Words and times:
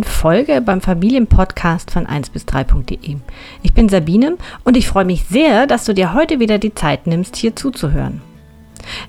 Folge 0.00 0.62
beim 0.62 0.80
Familienpodcast 0.80 1.90
von 1.90 2.06
1 2.06 2.30
bis 2.30 2.46
3.de. 2.46 3.16
Ich 3.62 3.74
bin 3.74 3.90
Sabine 3.90 4.38
und 4.64 4.74
ich 4.74 4.88
freue 4.88 5.04
mich 5.04 5.24
sehr, 5.24 5.66
dass 5.66 5.84
du 5.84 5.92
dir 5.92 6.14
heute 6.14 6.40
wieder 6.40 6.56
die 6.56 6.74
Zeit 6.74 7.06
nimmst, 7.06 7.36
hier 7.36 7.54
zuzuhören. 7.54 8.22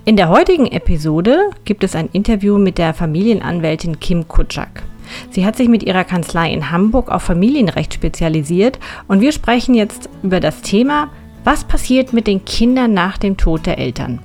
In 0.03 0.17
der 0.17 0.27
heutigen 0.27 0.67
Episode 0.67 1.51
gibt 1.63 1.85
es 1.85 1.95
ein 1.95 2.09
Interview 2.11 2.57
mit 2.57 2.77
der 2.77 2.93
Familienanwältin 2.93 4.01
Kim 4.01 4.27
Kutschak. 4.27 4.83
Sie 5.29 5.45
hat 5.45 5.55
sich 5.55 5.69
mit 5.69 5.83
ihrer 5.83 6.03
Kanzlei 6.03 6.51
in 6.51 6.69
Hamburg 6.69 7.09
auf 7.09 7.23
Familienrecht 7.23 7.93
spezialisiert 7.93 8.77
und 9.07 9.21
wir 9.21 9.31
sprechen 9.31 9.75
jetzt 9.75 10.09
über 10.21 10.41
das 10.41 10.63
Thema, 10.63 11.11
was 11.45 11.63
passiert 11.63 12.11
mit 12.11 12.27
den 12.27 12.43
Kindern 12.43 12.93
nach 12.93 13.17
dem 13.17 13.37
Tod 13.37 13.65
der 13.67 13.77
Eltern. 13.77 14.19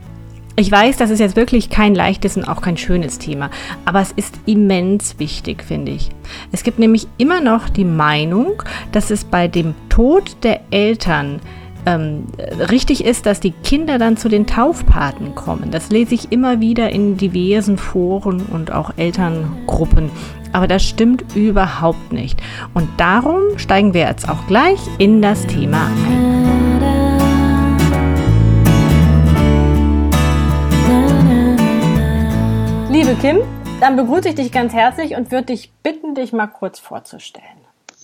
Ich 0.59 0.73
weiß, 0.73 0.97
das 0.97 1.11
ist 1.11 1.21
jetzt 1.21 1.37
wirklich 1.37 1.71
kein 1.71 1.95
leichtes 1.95 2.37
und 2.37 2.43
auch 2.43 2.61
kein 2.61 2.77
schönes 2.77 3.21
Thema, 3.21 3.49
aber 3.85 4.01
es 4.01 4.11
ist 4.11 4.41
immens 4.45 5.21
wichtig, 5.21 5.63
finde 5.63 5.93
ich. 5.93 6.11
Es 6.51 6.65
gibt 6.65 6.81
nämlich 6.81 7.07
immer 7.17 7.41
noch 7.41 7.69
die 7.69 7.85
Meinung, 7.85 8.61
dass 8.91 9.13
es 9.13 9.23
bei 9.23 9.47
dem 9.47 9.77
Tod 9.89 10.37
der 10.43 10.63
Eltern 10.73 11.39
ähm, 11.87 12.27
richtig 12.73 13.05
ist, 13.05 13.27
dass 13.27 13.39
die 13.39 13.53
Kinder 13.53 13.99
dann 13.99 14.17
zu 14.17 14.29
den 14.29 14.49
Taufpaten 14.49 15.37
kommen. 15.37 15.71
Das 15.71 15.91
lese 15.91 16.17
ich 16.17 16.33
immer 16.33 16.59
wieder 16.59 16.91
in 16.91 17.17
diversen 17.17 17.79
Foren 17.79 18.43
und 18.43 18.73
auch 18.73 18.91
Elterngruppen. 18.97 20.11
Aber 20.53 20.67
das 20.67 20.85
stimmt 20.85 21.37
überhaupt 21.37 22.13
nicht. 22.13 22.43
Und 22.75 22.89
darum 22.97 23.43
steigen 23.59 23.95
wir 23.95 24.09
jetzt 24.09 24.29
auch 24.29 24.45
gleich 24.49 24.81
in 24.99 25.23
das 25.23 25.47
Thema 25.47 25.87
ein. 25.87 26.38
Liebe 32.99 33.15
Kim, 33.15 33.39
dann 33.79 33.95
begrüße 33.95 34.31
ich 34.31 34.35
dich 34.35 34.51
ganz 34.51 34.75
herzlich 34.75 35.15
und 35.15 35.31
würde 35.31 35.53
dich 35.53 35.71
bitten, 35.85 36.17
dich 36.17 36.33
mal 36.33 36.49
kurz 36.49 36.81
vorzustellen. 36.81 37.47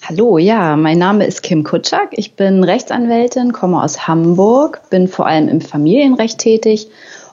Hallo, 0.02 0.38
ja, 0.38 0.76
mein 0.76 0.98
Name 0.98 1.26
ist 1.26 1.42
Kim 1.42 1.64
Kutschak. 1.64 2.10
Ich 2.12 2.34
bin 2.34 2.62
Rechtsanwältin, 2.62 3.52
komme 3.52 3.82
aus 3.82 4.06
Hamburg, 4.06 4.82
bin 4.90 5.08
vor 5.08 5.26
allem 5.26 5.48
im 5.48 5.60
Familienrecht 5.60 6.38
tätig 6.38 6.86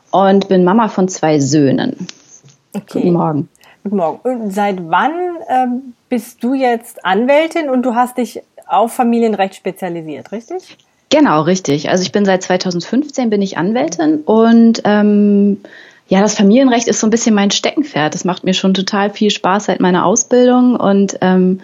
und 0.10 0.48
bin 0.48 0.64
Mama 0.64 0.88
von 0.88 1.08
zwei 1.08 1.40
Söhnen. 1.40 2.08
Okay. 2.74 2.84
Guten 2.94 3.14
Morgen. 3.14 3.50
Guten 3.84 3.96
Morgen. 3.98 4.20
Und 4.24 4.52
seit 4.52 4.78
wann 4.90 5.14
ähm, 5.48 5.94
bist 6.10 6.44
du 6.44 6.56
jetzt 6.56 7.06
Anwältin 7.06 7.70
und 7.70 7.84
du 7.84 7.94
hast 7.94 8.18
dich 8.18 8.42
auf 8.66 8.92
Familienrecht 8.92 9.54
spezialisiert, 9.54 10.32
richtig? 10.32 10.80
Genau, 11.12 11.44
richtig. 11.44 11.90
Also 11.90 12.02
ich 12.02 12.12
bin 12.12 12.26
seit 12.26 12.42
2015 12.42 13.30
bin 13.30 13.44
ich 13.44 13.60
Anwältin 13.60 14.22
und 14.22 14.82
ähm, 14.84 15.60
ja, 16.12 16.20
das 16.20 16.36
Familienrecht 16.36 16.90
ist 16.90 17.00
so 17.00 17.08
ein 17.08 17.10
bisschen 17.10 17.34
mein 17.34 17.52
Steckenpferd. 17.52 18.14
Das 18.14 18.26
macht 18.26 18.44
mir 18.44 18.54
schon 18.54 18.74
total 18.74 19.12
viel 19.12 19.30
Spaß 19.32 19.66
seit 19.66 19.80
meiner 19.80 20.06
Ausbildung 20.06 20.76
und 20.76 21.18
ähm, 21.22 21.62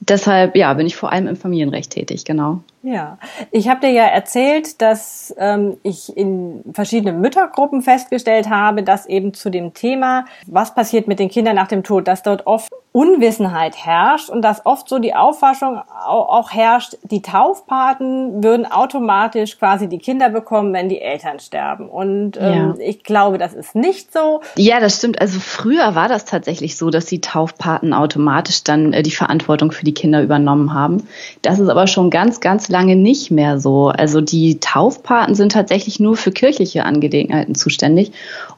deshalb 0.00 0.56
ja, 0.56 0.72
bin 0.72 0.86
ich 0.86 0.96
vor 0.96 1.12
allem 1.12 1.26
im 1.26 1.36
Familienrecht 1.36 1.90
tätig, 1.90 2.24
genau. 2.24 2.60
Ja, 2.82 3.18
ich 3.50 3.68
habe 3.68 3.80
dir 3.82 3.90
ja 3.90 4.04
erzählt, 4.04 4.80
dass 4.80 5.34
ähm, 5.36 5.76
ich 5.82 6.16
in 6.16 6.62
verschiedenen 6.72 7.20
Müttergruppen 7.20 7.82
festgestellt 7.82 8.48
habe, 8.48 8.82
dass 8.82 9.04
eben 9.04 9.34
zu 9.34 9.50
dem 9.50 9.74
Thema, 9.74 10.24
was 10.46 10.74
passiert 10.74 11.06
mit 11.06 11.18
den 11.18 11.28
Kindern 11.28 11.56
nach 11.56 11.68
dem 11.68 11.82
Tod, 11.82 12.08
dass 12.08 12.22
dort 12.22 12.46
oft 12.46 12.72
Unwissenheit 12.96 13.74
herrscht 13.74 14.30
und 14.30 14.42
dass 14.42 14.64
oft 14.66 14.88
so 14.88 15.00
die 15.00 15.16
Auffassung 15.16 15.80
auch 16.06 16.52
herrscht, 16.52 16.96
die 17.02 17.22
Taufpaten 17.22 18.44
würden 18.44 18.70
automatisch 18.70 19.58
quasi 19.58 19.88
die 19.88 19.98
Kinder 19.98 20.30
bekommen, 20.30 20.72
wenn 20.72 20.88
die 20.88 21.00
Eltern 21.00 21.40
sterben. 21.40 21.88
Und 21.88 22.36
ähm, 22.36 22.74
ja. 22.78 22.86
ich 22.86 23.02
glaube, 23.02 23.36
das 23.36 23.52
ist 23.52 23.74
nicht 23.74 24.12
so. 24.12 24.42
Ja, 24.54 24.78
das 24.78 24.98
stimmt. 24.98 25.20
Also 25.20 25.40
früher 25.40 25.96
war 25.96 26.06
das 26.06 26.24
tatsächlich 26.24 26.76
so, 26.76 26.90
dass 26.90 27.06
die 27.06 27.20
Taufpaten 27.20 27.92
automatisch 27.92 28.62
dann 28.62 28.92
äh, 28.92 29.02
die 29.02 29.10
Verantwortung 29.10 29.72
für 29.72 29.84
die 29.84 29.94
Kinder 29.94 30.22
übernommen 30.22 30.72
haben. 30.72 31.08
Das 31.42 31.58
ist 31.58 31.68
aber 31.68 31.88
schon 31.88 32.10
ganz, 32.10 32.38
ganz 32.38 32.68
lange 32.68 32.94
nicht 32.94 33.32
mehr 33.32 33.58
so. 33.58 33.88
Also 33.88 34.20
die 34.20 34.60
Taufpaten 34.60 35.34
sind 35.34 35.50
tatsächlich 35.50 35.98
nur 35.98 36.16
für 36.16 36.30
kirchliche 36.30 36.84
Angelegenheiten 36.84 37.56
zuständig. 37.56 38.12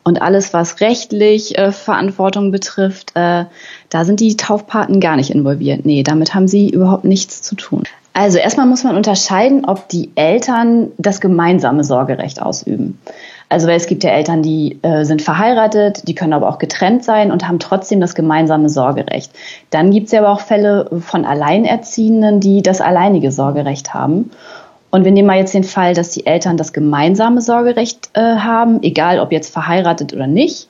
Und 0.06 0.22
alles, 0.22 0.54
was 0.54 0.80
rechtlich 0.80 1.58
äh, 1.58 1.72
Verantwortung 1.72 2.52
betrifft, 2.52 3.10
äh, 3.16 3.46
da 3.90 4.04
sind 4.04 4.20
die 4.20 4.36
Taufpaten 4.36 5.00
gar 5.00 5.16
nicht 5.16 5.30
involviert. 5.30 5.84
Nee, 5.84 6.04
damit 6.04 6.32
haben 6.32 6.46
sie 6.46 6.70
überhaupt 6.70 7.04
nichts 7.04 7.42
zu 7.42 7.56
tun. 7.56 7.82
Also 8.12 8.38
erstmal 8.38 8.66
muss 8.66 8.84
man 8.84 8.96
unterscheiden, 8.96 9.64
ob 9.64 9.88
die 9.88 10.12
Eltern 10.14 10.92
das 10.96 11.20
gemeinsame 11.20 11.82
Sorgerecht 11.82 12.40
ausüben. 12.40 13.00
Also 13.48 13.66
weil 13.66 13.76
es 13.76 13.88
gibt 13.88 14.04
ja 14.04 14.10
Eltern, 14.10 14.44
die 14.44 14.78
äh, 14.82 15.04
sind 15.04 15.22
verheiratet, 15.22 16.06
die 16.06 16.14
können 16.14 16.34
aber 16.34 16.48
auch 16.50 16.58
getrennt 16.58 17.02
sein 17.02 17.32
und 17.32 17.48
haben 17.48 17.58
trotzdem 17.58 18.00
das 18.00 18.14
gemeinsame 18.14 18.68
Sorgerecht. 18.68 19.32
Dann 19.70 19.90
gibt 19.90 20.06
es 20.06 20.12
ja 20.12 20.20
aber 20.20 20.30
auch 20.30 20.40
Fälle 20.40 20.88
von 21.00 21.24
Alleinerziehenden, 21.24 22.38
die 22.38 22.62
das 22.62 22.80
alleinige 22.80 23.32
Sorgerecht 23.32 23.92
haben. 23.92 24.30
Und 24.96 25.04
wir 25.04 25.12
nehmen 25.12 25.26
mal 25.26 25.36
jetzt 25.36 25.52
den 25.52 25.62
Fall, 25.62 25.92
dass 25.92 26.12
die 26.12 26.24
Eltern 26.24 26.56
das 26.56 26.72
gemeinsame 26.72 27.42
Sorgerecht 27.42 28.08
äh, 28.14 28.20
haben, 28.36 28.82
egal 28.82 29.20
ob 29.20 29.30
jetzt 29.30 29.52
verheiratet 29.52 30.14
oder 30.14 30.26
nicht. 30.26 30.68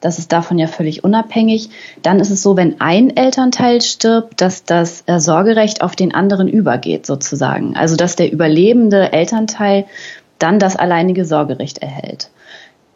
Das 0.00 0.18
ist 0.18 0.32
davon 0.32 0.58
ja 0.58 0.66
völlig 0.66 1.04
unabhängig. 1.04 1.68
Dann 2.00 2.18
ist 2.18 2.30
es 2.30 2.42
so, 2.42 2.56
wenn 2.56 2.80
ein 2.80 3.14
Elternteil 3.14 3.82
stirbt, 3.82 4.40
dass 4.40 4.64
das 4.64 5.04
äh, 5.04 5.20
Sorgerecht 5.20 5.82
auf 5.82 5.94
den 5.94 6.14
anderen 6.14 6.48
übergeht, 6.48 7.04
sozusagen. 7.04 7.76
Also 7.76 7.96
dass 7.96 8.16
der 8.16 8.32
überlebende 8.32 9.12
Elternteil 9.12 9.84
dann 10.38 10.58
das 10.58 10.76
alleinige 10.76 11.26
Sorgerecht 11.26 11.76
erhält. 11.76 12.30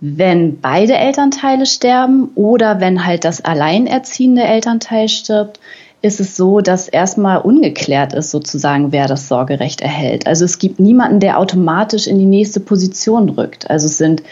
Wenn 0.00 0.62
beide 0.62 0.94
Elternteile 0.94 1.66
sterben 1.66 2.30
oder 2.36 2.80
wenn 2.80 3.04
halt 3.04 3.26
das 3.26 3.44
alleinerziehende 3.44 4.44
Elternteil 4.44 5.10
stirbt, 5.10 5.60
ist 6.02 6.20
es 6.20 6.36
so, 6.36 6.60
dass 6.60 6.88
erstmal 6.88 7.40
ungeklärt 7.40 8.14
ist, 8.14 8.30
sozusagen, 8.30 8.92
wer 8.92 9.06
das 9.06 9.28
Sorgerecht 9.28 9.82
erhält. 9.82 10.26
Also 10.26 10.44
es 10.44 10.58
gibt 10.58 10.80
niemanden, 10.80 11.20
der 11.20 11.38
automatisch 11.38 12.06
in 12.06 12.18
die 12.18 12.24
nächste 12.24 12.60
Position 12.60 13.28
rückt. 13.28 13.68
Also 13.68 13.86
es 13.86 13.98
sind 13.98 14.22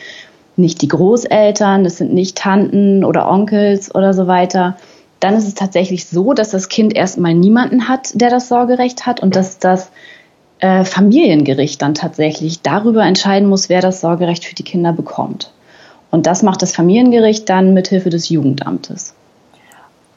nicht 0.57 0.81
die 0.81 0.89
Großeltern, 0.89 1.85
es 1.85 1.99
sind 1.99 2.15
nicht 2.15 2.39
Tanten 2.39 3.05
oder 3.05 3.31
Onkels 3.31 3.95
oder 3.95 4.15
so 4.15 4.27
weiter. 4.27 4.77
Dann 5.21 5.35
ist 5.35 5.47
es 5.47 5.55
tatsächlich 5.55 6.07
so, 6.07 6.33
dass 6.33 6.51
das 6.51 6.69
Kind 6.69 6.97
erstmal 6.97 7.35
niemanden 7.35 7.89
hat, 7.89 8.11
der 8.15 8.31
das 8.31 8.49
Sorgerecht 8.49 9.05
hat 9.05 9.21
und 9.21 9.37
dass 9.37 9.59
das 9.59 9.91
äh, 10.61 10.85
Familiengericht 10.85 11.83
dann 11.83 11.95
tatsächlich 11.95 12.63
darüber 12.63 13.05
entscheiden 13.05 13.49
muss, 13.49 13.69
wer 13.69 13.83
das 13.83 14.01
Sorgerecht 14.01 14.45
für 14.45 14.55
die 14.55 14.65
Kinder 14.65 14.93
bekommt. 14.93 15.53
Und 16.11 16.27
das 16.27 16.43
macht 16.43 16.63
das 16.63 16.75
Familiengericht 16.75 17.49
dann 17.49 17.75
mithilfe 17.75 18.11
des 18.11 18.31
Jugendamtes. 18.31 19.15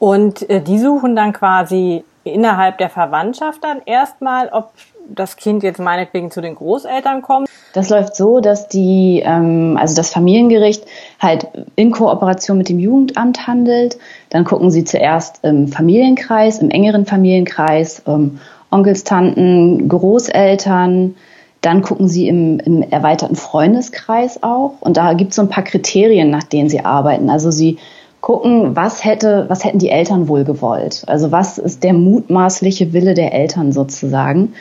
Und 0.02 0.50
äh, 0.50 0.60
die 0.60 0.80
suchen 0.80 1.14
dann 1.14 1.32
quasi 1.32 2.02
innerhalb 2.24 2.76
der 2.78 2.90
Verwandtschaft 2.90 3.62
dann 3.62 3.82
erstmal, 3.86 4.48
ob 4.48 4.72
das 5.08 5.36
Kind 5.36 5.62
jetzt 5.62 5.78
meinetwegen 5.78 6.32
zu 6.32 6.40
den 6.40 6.56
Großeltern 6.56 7.22
kommt? 7.22 7.48
Das 7.72 7.88
läuft 7.88 8.16
so, 8.16 8.40
dass 8.40 8.66
die, 8.66 9.22
ähm, 9.24 9.78
also 9.80 9.94
das 9.94 10.10
Familiengericht 10.10 10.84
halt 11.20 11.46
in 11.76 11.92
Kooperation 11.92 12.58
mit 12.58 12.68
dem 12.68 12.80
Jugendamt 12.80 13.46
handelt. 13.46 13.96
Dann 14.30 14.42
gucken 14.42 14.72
sie 14.72 14.82
zuerst 14.82 15.38
im 15.44 15.68
Familienkreis, 15.68 16.58
im 16.58 16.70
engeren 16.70 17.06
Familienkreis, 17.06 18.02
ähm, 18.08 18.40
Onkels, 18.72 19.04
Tanten, 19.04 19.88
Großeltern. 19.88 21.14
Dann 21.60 21.82
gucken 21.82 22.08
sie 22.08 22.26
im, 22.26 22.58
im 22.58 22.82
erweiterten 22.82 23.36
Freundeskreis 23.36 24.42
auch. 24.42 24.72
Und 24.80 24.96
da 24.96 25.12
gibt 25.12 25.30
es 25.30 25.36
so 25.36 25.42
ein 25.42 25.48
paar 25.48 25.62
Kriterien, 25.62 26.28
nach 26.28 26.42
denen 26.42 26.68
sie 26.68 26.84
arbeiten. 26.84 27.30
Also 27.30 27.52
sie 27.52 27.78
gucken, 28.22 28.74
was 28.74 29.04
hätte, 29.04 29.44
was 29.48 29.64
hätten 29.64 29.78
die 29.78 29.90
Eltern 29.90 30.28
wohl 30.28 30.44
gewollt? 30.44 31.02
Also 31.06 31.30
was 31.30 31.58
ist 31.58 31.84
der 31.84 31.92
mutmaßliche 31.92 32.94
Wille 32.94 33.12
der 33.12 33.34
Eltern 33.34 33.72
sozusagen? 33.72 34.54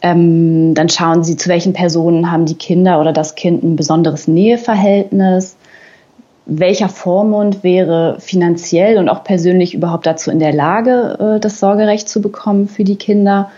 Ähm, 0.00 0.74
dann 0.74 0.88
schauen 0.88 1.24
sie, 1.24 1.36
zu 1.36 1.48
welchen 1.48 1.72
Personen 1.72 2.30
haben 2.30 2.46
die 2.46 2.54
Kinder 2.54 3.00
oder 3.00 3.12
das 3.12 3.34
Kind 3.34 3.64
ein 3.64 3.74
besonderes 3.74 4.28
Näheverhältnis 4.28 5.56
welcher 6.48 6.88
Vormund 6.88 7.62
wäre 7.62 8.16
finanziell 8.20 8.96
und 8.96 9.10
auch 9.10 9.22
persönlich 9.22 9.74
überhaupt 9.74 10.06
dazu 10.06 10.30
in 10.30 10.38
der 10.38 10.54
Lage, 10.54 11.36
äh, 11.36 11.40
das 11.40 11.60
Sorgerecht 11.60 12.08
zu 12.08 12.22
bekommen 12.22 12.68
für 12.68 12.84
die 12.84 12.96
Kinder. 12.96 13.50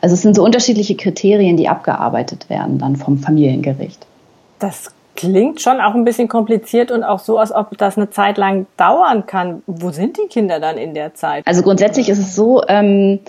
Also 0.00 0.14
es 0.14 0.22
sind 0.22 0.36
so 0.36 0.44
unterschiedliche 0.44 0.94
Kriterien, 0.94 1.56
die 1.56 1.68
abgearbeitet 1.68 2.48
werden 2.48 2.78
dann 2.78 2.94
vom 2.94 3.18
Familiengericht. 3.18 4.06
Das 4.60 4.92
klingt 5.16 5.60
schon 5.60 5.80
auch 5.80 5.94
ein 5.94 6.04
bisschen 6.04 6.28
kompliziert 6.28 6.90
und 6.90 7.02
auch 7.02 7.18
so, 7.18 7.38
als 7.38 7.52
ob 7.52 7.76
das 7.78 7.96
eine 7.96 8.10
Zeit 8.10 8.38
lang 8.38 8.66
dauern 8.76 9.26
kann. 9.26 9.62
Wo 9.66 9.90
sind 9.90 10.16
die 10.18 10.28
Kinder 10.28 10.60
dann 10.60 10.78
in 10.78 10.94
der 10.94 11.14
Zeit? 11.14 11.46
Also 11.46 11.62
grundsätzlich 11.62 12.08
ist 12.08 12.18
es 12.18 12.34
so, 12.34 12.62
ähm, 12.68 13.20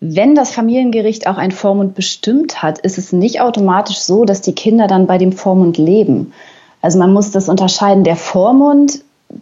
wenn 0.00 0.34
das 0.34 0.50
Familiengericht 0.50 1.26
auch 1.26 1.38
ein 1.38 1.52
Vormund 1.52 1.94
bestimmt 1.94 2.62
hat, 2.62 2.78
ist 2.80 2.98
es 2.98 3.12
nicht 3.12 3.40
automatisch 3.40 3.98
so, 3.98 4.24
dass 4.24 4.42
die 4.42 4.54
Kinder 4.54 4.86
dann 4.88 5.06
bei 5.06 5.18
dem 5.18 5.32
Vormund 5.32 5.78
leben. 5.78 6.32
Also 6.82 6.98
man 6.98 7.12
muss 7.12 7.30
das 7.30 7.48
unterscheiden. 7.48 8.04
Der 8.04 8.16
Vormund, 8.16 9.00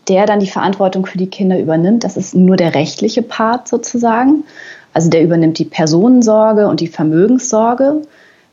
der 0.09 0.27
dann 0.27 0.41
die 0.41 0.47
Verantwortung 0.47 1.07
für 1.07 1.19
die 1.19 1.27
Kinder 1.27 1.59
übernimmt, 1.59 2.05
das 2.05 2.17
ist 2.17 2.35
nur 2.35 2.57
der 2.57 2.75
rechtliche 2.75 3.23
Part 3.23 3.69
sozusagen. 3.69 4.45
Also 4.93 5.11
der 5.11 5.23
übernimmt 5.23 5.59
die 5.59 5.65
Personensorge 5.65 6.69
und 6.69 6.81
die 6.81 6.87
Vermögenssorge, 6.87 8.03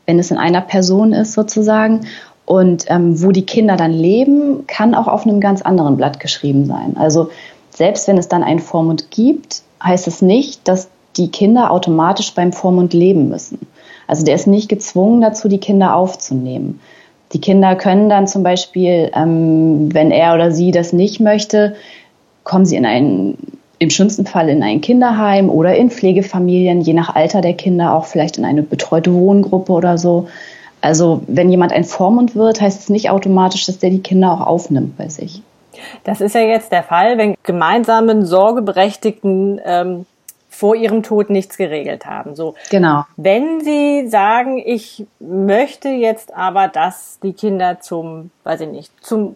wenn 0.06 0.18
es 0.18 0.32
in 0.32 0.38
einer 0.38 0.60
Person 0.60 1.12
ist 1.12 1.32
sozusagen. 1.32 2.06
Und 2.44 2.86
ähm, 2.88 3.22
wo 3.22 3.30
die 3.30 3.46
Kinder 3.46 3.76
dann 3.76 3.92
leben, 3.92 4.66
kann 4.66 4.94
auch 4.94 5.06
auf 5.06 5.26
einem 5.26 5.40
ganz 5.40 5.62
anderen 5.62 5.96
Blatt 5.96 6.20
geschrieben 6.20 6.66
sein. 6.66 6.96
Also 6.96 7.30
selbst 7.70 8.08
wenn 8.08 8.18
es 8.18 8.28
dann 8.28 8.42
einen 8.42 8.58
Vormund 8.58 9.10
gibt, 9.10 9.62
heißt 9.82 10.06
es 10.06 10.22
nicht, 10.22 10.66
dass 10.68 10.88
die 11.16 11.30
Kinder 11.30 11.70
automatisch 11.70 12.34
beim 12.34 12.52
Vormund 12.52 12.94
leben 12.94 13.28
müssen. 13.28 13.58
Also 14.06 14.24
der 14.24 14.34
ist 14.34 14.46
nicht 14.46 14.68
gezwungen 14.68 15.20
dazu, 15.20 15.48
die 15.48 15.58
Kinder 15.58 15.94
aufzunehmen. 15.94 16.80
Die 17.32 17.40
Kinder 17.40 17.76
können 17.76 18.08
dann 18.08 18.26
zum 18.26 18.42
Beispiel, 18.42 19.10
ähm, 19.14 19.92
wenn 19.94 20.10
er 20.10 20.34
oder 20.34 20.50
sie 20.50 20.70
das 20.70 20.92
nicht 20.92 21.20
möchte, 21.20 21.74
kommen 22.44 22.66
sie 22.66 22.76
in 22.76 22.84
ein, 22.84 23.38
im 23.78 23.90
schlimmsten 23.90 24.26
Fall 24.26 24.48
in 24.48 24.62
ein 24.62 24.80
Kinderheim 24.80 25.48
oder 25.48 25.74
in 25.74 25.90
Pflegefamilien, 25.90 26.82
je 26.82 26.92
nach 26.92 27.14
Alter 27.14 27.40
der 27.40 27.54
Kinder 27.54 27.94
auch 27.94 28.04
vielleicht 28.04 28.36
in 28.36 28.44
eine 28.44 28.62
betreute 28.62 29.14
Wohngruppe 29.14 29.72
oder 29.72 29.96
so. 29.96 30.28
Also 30.82 31.22
wenn 31.28 31.50
jemand 31.50 31.72
ein 31.72 31.84
Vormund 31.84 32.34
wird, 32.34 32.60
heißt 32.60 32.80
es 32.80 32.88
nicht 32.88 33.08
automatisch, 33.08 33.66
dass 33.66 33.78
der 33.78 33.90
die 33.90 34.02
Kinder 34.02 34.32
auch 34.32 34.46
aufnimmt 34.46 34.98
bei 34.98 35.08
sich. 35.08 35.42
Das 36.04 36.20
ist 36.20 36.34
ja 36.34 36.42
jetzt 36.42 36.70
der 36.72 36.82
Fall, 36.82 37.16
wenn 37.18 37.34
gemeinsamen 37.44 38.26
Sorgeberechtigten 38.26 39.60
ähm, 39.64 40.06
vor 40.48 40.76
ihrem 40.76 41.02
Tod 41.02 41.30
nichts 41.30 41.56
geregelt 41.56 42.04
haben. 42.04 42.36
So. 42.36 42.54
Genau. 42.70 43.04
Wenn 43.16 43.60
Sie 43.62 44.08
sagen, 44.08 44.58
ich 44.58 45.06
möchte 45.18 45.88
jetzt 45.88 46.34
aber, 46.34 46.68
dass 46.68 47.18
die 47.22 47.32
Kinder 47.32 47.80
zum, 47.80 48.30
weiß 48.44 48.60
ich 48.60 48.68
nicht, 48.68 48.92
zum 49.00 49.34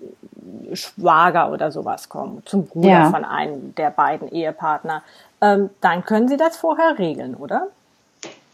Schwager 0.72 1.50
oder 1.50 1.72
sowas 1.72 2.08
kommen, 2.08 2.42
zum 2.44 2.66
Bruder 2.66 2.88
ja. 2.88 3.10
von 3.10 3.24
einem 3.24 3.74
der 3.76 3.90
beiden 3.90 4.28
Ehepartner, 4.30 5.02
ähm, 5.40 5.70
dann 5.80 6.04
können 6.04 6.28
Sie 6.28 6.36
das 6.36 6.56
vorher 6.56 6.98
regeln, 6.98 7.34
oder? 7.34 7.68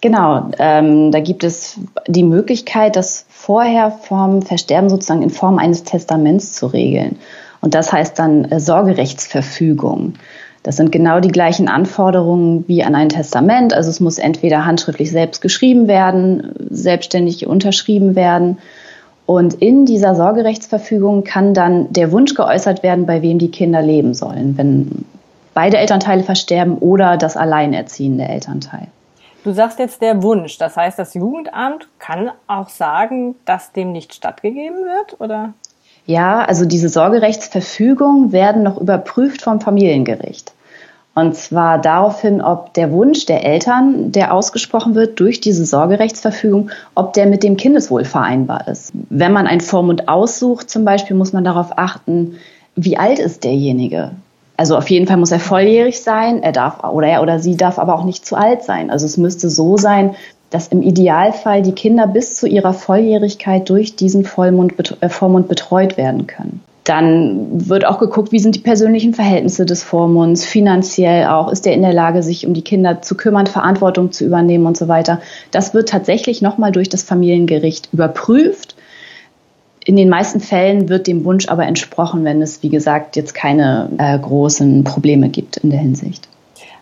Genau, 0.02 0.50
ähm, 0.58 1.12
da 1.12 1.20
gibt 1.20 1.44
es 1.44 1.78
die 2.08 2.24
Möglichkeit, 2.24 2.96
das 2.96 3.24
vorher 3.28 3.92
vom 3.92 4.42
Versterben 4.42 4.90
sozusagen 4.90 5.22
in 5.22 5.30
Form 5.30 5.58
eines 5.58 5.84
Testaments 5.84 6.54
zu 6.54 6.66
regeln. 6.66 7.16
Und 7.60 7.74
das 7.74 7.92
heißt 7.92 8.18
dann 8.18 8.44
äh, 8.46 8.58
Sorgerechtsverfügung. 8.58 10.14
Das 10.64 10.76
sind 10.76 10.90
genau 10.90 11.20
die 11.20 11.30
gleichen 11.30 11.68
Anforderungen 11.68 12.64
wie 12.66 12.82
an 12.82 12.96
ein 12.96 13.10
Testament. 13.10 13.74
Also 13.74 13.90
es 13.90 14.00
muss 14.00 14.18
entweder 14.18 14.66
handschriftlich 14.66 15.12
selbst 15.12 15.40
geschrieben 15.40 15.86
werden, 15.86 16.52
selbstständig 16.68 17.46
unterschrieben 17.46 18.16
werden. 18.16 18.58
Und 19.26 19.54
in 19.54 19.86
dieser 19.86 20.16
Sorgerechtsverfügung 20.16 21.22
kann 21.22 21.54
dann 21.54 21.92
der 21.92 22.10
Wunsch 22.10 22.34
geäußert 22.34 22.82
werden, 22.82 23.06
bei 23.06 23.22
wem 23.22 23.38
die 23.38 23.52
Kinder 23.52 23.82
leben 23.82 24.14
sollen, 24.14 24.58
wenn 24.58 25.04
beide 25.54 25.78
Elternteile 25.78 26.24
versterben 26.24 26.78
oder 26.78 27.16
das 27.16 27.36
alleinerziehende 27.36 28.24
Elternteil. 28.24 28.88
Du 29.44 29.52
sagst 29.52 29.78
jetzt 29.78 30.00
der 30.02 30.22
Wunsch. 30.22 30.58
Das 30.58 30.76
heißt, 30.76 30.98
das 30.98 31.14
Jugendamt 31.14 31.88
kann 31.98 32.30
auch 32.46 32.68
sagen, 32.68 33.34
dass 33.44 33.72
dem 33.72 33.92
nicht 33.92 34.14
stattgegeben 34.14 34.84
wird, 34.84 35.20
oder? 35.20 35.52
Ja, 36.06 36.44
also 36.44 36.64
diese 36.64 36.88
Sorgerechtsverfügungen 36.88 38.32
werden 38.32 38.62
noch 38.62 38.80
überprüft 38.80 39.42
vom 39.42 39.60
Familiengericht. 39.60 40.52
Und 41.14 41.36
zwar 41.36 41.78
daraufhin, 41.78 42.40
ob 42.40 42.72
der 42.72 42.90
Wunsch 42.90 43.26
der 43.26 43.44
Eltern, 43.44 44.12
der 44.12 44.32
ausgesprochen 44.32 44.94
wird 44.94 45.20
durch 45.20 45.40
diese 45.40 45.66
Sorgerechtsverfügung, 45.66 46.70
ob 46.94 47.12
der 47.12 47.26
mit 47.26 47.42
dem 47.42 47.56
Kindeswohl 47.56 48.04
vereinbar 48.04 48.66
ist. 48.66 48.92
Wenn 49.10 49.32
man 49.32 49.46
einen 49.46 49.60
Vormund 49.60 50.08
aussucht, 50.08 50.70
zum 50.70 50.84
Beispiel, 50.84 51.14
muss 51.14 51.34
man 51.34 51.44
darauf 51.44 51.76
achten, 51.76 52.38
wie 52.76 52.96
alt 52.96 53.18
ist 53.18 53.44
derjenige? 53.44 54.12
Also 54.62 54.76
auf 54.76 54.88
jeden 54.90 55.08
Fall 55.08 55.16
muss 55.16 55.32
er 55.32 55.40
volljährig 55.40 56.02
sein, 56.02 56.44
er 56.44 56.52
darf 56.52 56.84
oder 56.84 57.08
er 57.08 57.22
oder 57.22 57.40
sie 57.40 57.56
darf 57.56 57.80
aber 57.80 57.96
auch 57.96 58.04
nicht 58.04 58.24
zu 58.24 58.36
alt 58.36 58.62
sein. 58.62 58.92
Also 58.92 59.06
es 59.06 59.16
müsste 59.16 59.50
so 59.50 59.76
sein, 59.76 60.14
dass 60.50 60.68
im 60.68 60.82
Idealfall 60.82 61.62
die 61.62 61.72
Kinder 61.72 62.06
bis 62.06 62.36
zu 62.36 62.46
ihrer 62.46 62.72
Volljährigkeit 62.72 63.68
durch 63.68 63.96
diesen 63.96 64.24
Vollmund, 64.24 64.74
äh, 65.00 65.08
Vormund 65.08 65.48
betreut 65.48 65.96
werden 65.96 66.28
können. 66.28 66.60
Dann 66.84 67.68
wird 67.68 67.84
auch 67.84 67.98
geguckt, 67.98 68.30
wie 68.30 68.38
sind 68.38 68.54
die 68.54 68.60
persönlichen 68.60 69.14
Verhältnisse 69.14 69.66
des 69.66 69.82
Vormunds, 69.82 70.44
finanziell 70.44 71.26
auch, 71.26 71.50
ist 71.50 71.66
er 71.66 71.74
in 71.74 71.82
der 71.82 71.92
Lage, 71.92 72.22
sich 72.22 72.46
um 72.46 72.54
die 72.54 72.62
Kinder 72.62 73.02
zu 73.02 73.16
kümmern, 73.16 73.48
Verantwortung 73.48 74.12
zu 74.12 74.24
übernehmen 74.24 74.66
und 74.66 74.76
so 74.76 74.86
weiter. 74.86 75.20
Das 75.50 75.74
wird 75.74 75.88
tatsächlich 75.88 76.40
nochmal 76.40 76.70
durch 76.70 76.88
das 76.88 77.02
Familiengericht 77.02 77.88
überprüft 77.92 78.76
in 79.84 79.96
den 79.96 80.08
meisten 80.08 80.40
Fällen 80.40 80.88
wird 80.88 81.06
dem 81.06 81.24
Wunsch 81.24 81.48
aber 81.48 81.66
entsprochen, 81.66 82.24
wenn 82.24 82.40
es, 82.40 82.62
wie 82.62 82.68
gesagt, 82.68 83.16
jetzt 83.16 83.34
keine 83.34 83.90
äh, 83.98 84.18
großen 84.18 84.84
Probleme 84.84 85.28
gibt 85.28 85.58
in 85.58 85.70
der 85.70 85.80
Hinsicht. 85.80 86.28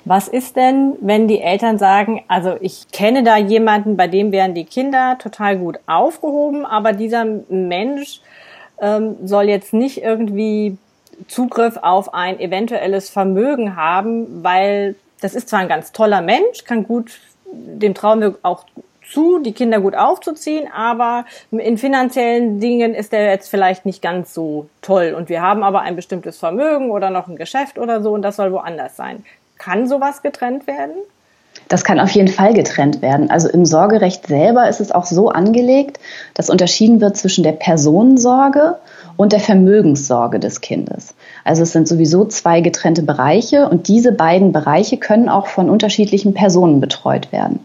Was 0.05 0.29
ist 0.29 0.57
denn, 0.57 0.95
wenn 1.01 1.29
die 1.29 1.41
Eltern 1.41 1.79
sagen, 1.79 2.23
also 2.27 2.57
ich 2.61 2.91
kenne 2.91 3.23
da 3.23 3.37
jemanden, 3.37 3.97
bei 3.97 4.09
dem 4.09 4.33
wären 4.33 4.55
die 4.55 4.65
Kinder 4.65 5.17
total 5.19 5.59
gut 5.59 5.79
aufgehoben, 5.87 6.65
aber 6.65 6.93
dieser 6.93 7.25
Mensch 7.49 8.21
ähm, 8.81 9.17
soll 9.25 9.45
jetzt 9.45 9.75
nicht 9.75 10.03
irgendwie 10.03 10.79
Zugriff 11.29 11.77
auf 11.83 12.15
ein 12.15 12.41
eventuelles 12.41 13.11
Vermögen 13.11 13.77
haben, 13.77 14.43
weil 14.43 14.95
das 15.21 15.35
ist 15.35 15.51
zwar 15.51 15.61
ein 15.61 15.69
ganz 15.69 15.93
toller 15.93 16.23
Mensch, 16.23 16.65
kann 16.65 16.85
gut, 16.85 17.13
dem 17.53 17.95
trauen 17.95 18.21
wir 18.21 18.37
auch 18.43 18.65
zu, 19.11 19.41
die 19.41 19.53
Kinder 19.53 19.81
gut 19.81 19.95
aufzuziehen, 19.95 20.69
aber 20.75 21.25
in 21.51 21.79
finanziellen 21.79 22.61
Dingen 22.61 22.95
ist 22.95 23.13
der 23.13 23.31
jetzt 23.31 23.49
vielleicht 23.49 23.85
nicht 23.87 24.03
ganz 24.03 24.33
so 24.33 24.67
toll. 24.83 25.15
Und 25.17 25.29
wir 25.29 25.43
haben 25.43 25.63
aber 25.63 25.81
ein 25.81 25.97
bestimmtes 25.97 26.39
Vermögen 26.39 26.91
oder 26.91 27.11
noch 27.11 27.29
ein 27.29 27.37
Geschäft 27.37 27.79
oder 27.79 28.03
so 28.03 28.13
und 28.13 28.23
das 28.23 28.37
soll 28.37 28.53
woanders 28.53 28.97
sein. 28.97 29.25
Kann 29.59 29.89
sowas 29.89 30.23
getrennt 30.23 30.67
werden? 30.67 30.95
Das 31.69 31.85
kann 31.85 32.01
auf 32.01 32.11
jeden 32.11 32.29
Fall 32.29 32.55
getrennt 32.55 33.01
werden. 33.03 33.31
Also 33.31 33.49
im 33.49 33.65
Sorgerecht 33.65 34.27
selber 34.27 34.69
ist 34.69 34.81
es 34.81 34.91
auch 34.91 35.05
so 35.05 35.29
angelegt, 35.29 36.01
dass 36.35 36.51
unterschieden 36.51 37.01
wird 37.01 37.17
zwischen 37.17 37.45
der 37.45 37.53
Personensorge 37.53 38.77
und 39.17 39.33
der 39.33 39.41
Vermögenssorge 39.41 40.41
des 40.41 40.61
Kindes. 40.63 41.15
Also 41.45 41.63
es 41.63 41.73
sind 41.73 41.87
sowieso 41.87 42.25
zwei 42.25 42.61
getrennte 42.61 43.03
Bereiche 43.03 43.69
und 43.69 43.87
diese 43.87 44.13
beiden 44.13 44.53
Bereiche 44.53 44.97
können 44.97 45.29
auch 45.29 45.47
von 45.47 45.71
unterschiedlichen 45.71 46.35
Personen 46.35 46.81
betreut 46.81 47.31
werden. 47.31 47.61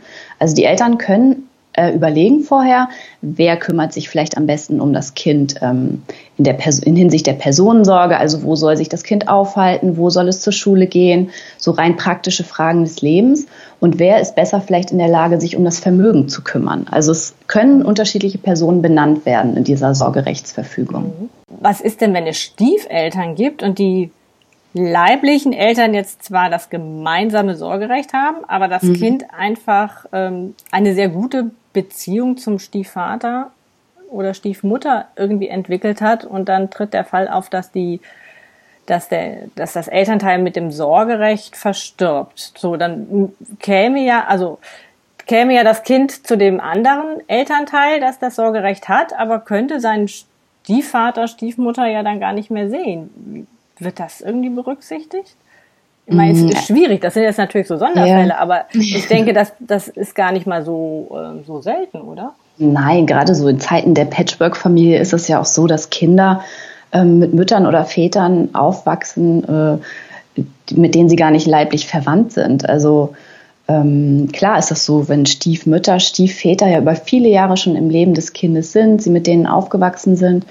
Also 0.45 0.57
die 0.57 0.65
Eltern 0.65 1.00
können 1.00 1.50
äh, 1.74 1.92
überlegen 1.95 2.44
vorher, 2.44 2.89
wer 3.24 3.57
kümmert 3.57 3.94
sich 3.94 4.09
vielleicht 4.09 4.38
am 4.38 4.45
besten 4.45 4.80
um 4.80 4.94
das 4.94 5.15
Kind 5.15 5.56
ähm, 5.63 6.03
in, 6.38 6.44
der 6.44 6.59
in 6.83 6.95
Hinsicht 6.95 7.25
der 7.25 7.33
Personensorge, 7.33 8.15
also 8.19 8.44
wo 8.44 8.56
soll 8.56 8.77
sich 8.77 8.88
das 8.88 9.01
Kind 9.01 9.27
aufhalten, 9.27 9.97
wo 9.97 10.12
soll 10.12 10.27
es 10.27 10.42
zur 10.42 10.53
Schule 10.53 10.86
gehen, 10.86 11.31
so 11.57 11.71
rein 11.71 11.95
praktische 11.95 12.44
Fragen 12.44 12.83
des 12.83 13.01
Lebens 13.01 13.47
und 13.80 13.97
wer 13.97 14.21
ist 14.21 14.36
besser 14.36 14.62
vielleicht 14.62 14.92
in 14.92 15.00
der 15.00 15.07
Lage, 15.07 15.42
sich 15.42 15.57
um 15.57 15.65
das 15.65 15.80
Vermögen 15.80 16.30
zu 16.30 16.44
kümmern. 16.44 16.86
Also 16.92 17.12
es 17.12 17.33
können 17.47 17.81
unterschiedliche 17.81 18.38
Personen 18.38 18.83
benannt 18.83 19.25
werden 19.25 19.57
in 19.57 19.63
dieser 19.63 19.95
Sorgerechtsverfügung. 19.95 21.31
Was 21.47 21.81
ist 21.81 22.01
denn, 22.01 22.13
wenn 22.13 22.27
es 22.27 22.38
Stiefeltern 22.38 23.33
gibt 23.33 23.63
und 23.63 23.80
die 23.80 24.12
leiblichen 24.75 25.54
Eltern 25.54 25.94
jetzt 25.94 26.24
zwar 26.24 26.50
das 26.50 26.69
gemeinsame 26.69 27.56
Sorgerecht 27.56 28.12
haben, 28.12 28.44
aber 28.45 28.68
das 28.68 28.83
mhm. 28.83 28.94
Kind 28.95 29.25
einfach 29.33 30.06
ähm, 30.12 30.54
eine 30.69 30.94
sehr 30.94 31.07
gute 31.07 31.52
Beziehung 31.71 32.35
zum 32.35 32.59
Stiefvater 32.59 33.52
oder 34.09 34.33
Stiefmutter 34.33 35.07
irgendwie 35.16 35.47
entwickelt 35.47 36.02
hat 36.02 36.26
und 36.26 36.49
dann 36.49 36.69
tritt 36.69 36.94
der 36.94 37.06
Fall 37.06 37.30
auf, 37.30 37.49
dass 37.49 37.71
die 37.71 38.02
dass 38.85 39.07
der 39.07 39.47
dass 39.56 39.71
das 39.71 39.88
Elternteil 39.88 40.40
mit 40.40 40.57
dem 40.57 40.71
Sorgerecht 40.71 41.56
verstirbt. 41.56 42.52
So 42.57 42.76
dann 42.76 43.33
käme 43.59 44.06
ja 44.06 44.26
also 44.26 44.59
käme 45.26 45.56
ja 45.56 45.64
das 45.64 45.83
Kind 45.83 46.28
zu 46.28 46.38
dem 46.38 46.59
anderen 46.59 47.21
Elternteil, 47.28 48.02
das 48.02 48.19
das 48.19 48.35
Sorgerecht 48.35 48.90
hat, 48.90 49.18
aber 49.18 49.40
könnte 49.40 49.80
seinen 49.80 50.09
Stiefvater, 50.09 51.30
Stiefmutter 51.30 51.88
ja 51.88 52.04
dann 52.04 52.19
gar 52.19 52.33
nicht 52.33 52.52
mehr 52.52 52.69
sehen. 52.69 53.47
Wird 53.79 53.99
das 53.99 54.21
irgendwie 54.21 54.49
berücksichtigt? 54.49 55.35
Ich 56.07 56.13
meine, 56.13 56.33
es 56.33 56.41
ist 56.41 56.67
schwierig, 56.67 57.01
das 57.01 57.15
sind 57.15 57.23
jetzt 57.23 57.39
natürlich 57.39 57.67
so 57.67 57.77
Sonderfälle, 57.77 58.29
ja. 58.29 58.37
aber 58.37 58.65
ich 58.73 59.07
denke, 59.07 59.33
das, 59.33 59.53
das 59.59 59.87
ist 59.87 60.13
gar 60.13 60.31
nicht 60.31 60.45
mal 60.45 60.63
so, 60.63 61.09
äh, 61.11 61.44
so 61.45 61.61
selten, 61.61 62.01
oder? 62.01 62.35
Nein, 62.57 63.07
gerade 63.07 63.33
so 63.33 63.47
in 63.47 63.59
Zeiten 63.59 63.95
der 63.95 64.05
Patchwork-Familie 64.05 64.99
ist 64.99 65.13
es 65.13 65.27
ja 65.27 65.41
auch 65.41 65.45
so, 65.45 65.65
dass 65.67 65.89
Kinder 65.89 66.41
ähm, 66.91 67.19
mit 67.19 67.33
Müttern 67.33 67.65
oder 67.65 67.85
Vätern 67.85 68.53
aufwachsen, 68.53 69.44
äh, 69.44 70.44
mit 70.73 70.95
denen 70.95 71.09
sie 71.09 71.15
gar 71.15 71.31
nicht 71.31 71.47
leiblich 71.47 71.87
verwandt 71.87 72.33
sind. 72.33 72.69
Also 72.69 73.15
ähm, 73.67 74.29
klar 74.31 74.59
ist 74.59 74.69
das 74.69 74.85
so, 74.85 75.09
wenn 75.09 75.25
Stiefmütter, 75.25 75.99
Stiefväter 75.99 76.67
ja 76.67 76.79
über 76.79 76.95
viele 76.95 77.29
Jahre 77.29 77.57
schon 77.57 77.75
im 77.75 77.89
Leben 77.89 78.13
des 78.13 78.33
Kindes 78.33 78.71
sind, 78.71 79.01
sie 79.01 79.09
mit 79.09 79.27
denen 79.27 79.47
aufgewachsen 79.47 80.15
sind, 80.15 80.45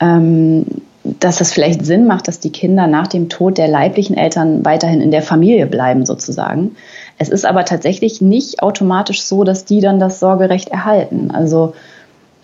ähm, 0.00 0.64
dass 1.04 1.40
es 1.42 1.52
vielleicht 1.52 1.84
Sinn 1.84 2.06
macht, 2.06 2.28
dass 2.28 2.40
die 2.40 2.50
Kinder 2.50 2.86
nach 2.86 3.06
dem 3.06 3.28
Tod 3.28 3.58
der 3.58 3.68
leiblichen 3.68 4.16
Eltern 4.16 4.64
weiterhin 4.64 5.02
in 5.02 5.10
der 5.10 5.22
Familie 5.22 5.66
bleiben, 5.66 6.06
sozusagen. 6.06 6.76
Es 7.18 7.28
ist 7.28 7.44
aber 7.44 7.64
tatsächlich 7.64 8.20
nicht 8.20 8.62
automatisch 8.62 9.22
so, 9.22 9.44
dass 9.44 9.66
die 9.66 9.80
dann 9.80 10.00
das 10.00 10.18
Sorgerecht 10.18 10.70
erhalten. 10.70 11.30
Also 11.30 11.74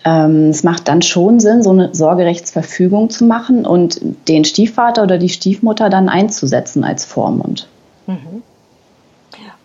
ähm, 0.05 0.49
es 0.49 0.63
macht 0.63 0.87
dann 0.87 1.01
schon 1.01 1.39
Sinn, 1.39 1.63
so 1.63 1.71
eine 1.71 1.93
Sorgerechtsverfügung 1.93 3.09
zu 3.09 3.25
machen 3.25 3.65
und 3.65 3.99
den 4.27 4.45
Stiefvater 4.45 5.03
oder 5.03 5.17
die 5.17 5.29
Stiefmutter 5.29 5.89
dann 5.89 6.07
einzusetzen 6.07 6.83
als 6.83 7.03
Vormund. 7.03 7.67
Mhm. 8.05 8.43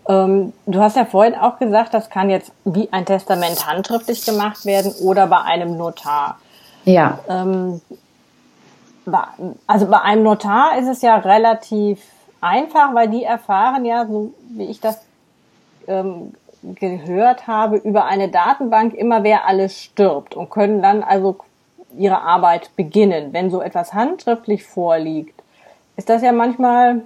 Ähm, 0.09 0.53
du 0.67 0.81
hast 0.81 0.97
ja 0.97 1.05
vorhin 1.05 1.35
auch 1.35 1.59
gesagt, 1.59 1.93
das 1.93 2.11
kann 2.11 2.31
jetzt 2.31 2.53
wie 2.65 2.89
ein 2.93 3.05
Testament 3.05 3.67
handschriftlich 3.67 4.25
gemacht 4.25 4.65
werden 4.65 4.93
oder 5.03 5.27
bei 5.27 5.41
einem 5.43 5.77
Notar. 5.77 6.39
Ja. 6.85 7.19
Ähm, 7.29 7.81
also 9.67 9.87
bei 9.87 10.01
einem 10.01 10.23
Notar 10.23 10.79
ist 10.79 10.89
es 10.89 11.03
ja 11.03 11.17
relativ 11.17 12.01
einfach, 12.41 12.95
weil 12.95 13.09
die 13.09 13.25
erfahren 13.25 13.85
ja, 13.85 14.07
so 14.07 14.33
wie 14.51 14.65
ich 14.65 14.81
das 14.81 15.01
ähm, 15.87 16.35
gehört 16.63 17.47
habe, 17.47 17.77
über 17.77 18.07
eine 18.07 18.29
Datenbank 18.29 18.95
immer, 18.95 19.23
wer 19.23 19.47
alles 19.47 19.81
stirbt 19.81 20.35
und 20.35 20.51
können 20.51 20.83
dann 20.83 21.03
also 21.03 21.37
ihre 21.97 22.21
Arbeit 22.23 22.71
beginnen. 22.77 23.33
Wenn 23.33 23.51
so 23.51 23.61
etwas 23.61 23.95
handschriftlich 23.95 24.65
vorliegt, 24.65 25.41
ist 25.97 26.09
das 26.09 26.23
ja 26.23 26.33
manchmal 26.33 27.03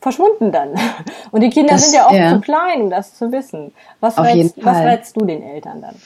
verschwunden 0.00 0.50
dann. 0.50 0.74
Und 1.30 1.42
die 1.42 1.50
Kinder 1.50 1.74
das, 1.74 1.90
sind 1.90 1.98
ja 1.98 2.06
auch 2.06 2.12
ja. 2.12 2.30
zu 2.30 2.40
klein, 2.40 2.82
um 2.82 2.90
das 2.90 3.14
zu 3.14 3.32
wissen. 3.32 3.74
Was, 4.00 4.18
rätst, 4.18 4.64
was 4.64 4.78
rätst 4.78 5.16
du 5.16 5.26
den 5.26 5.42
Eltern 5.42 5.82
dann? 5.82 5.96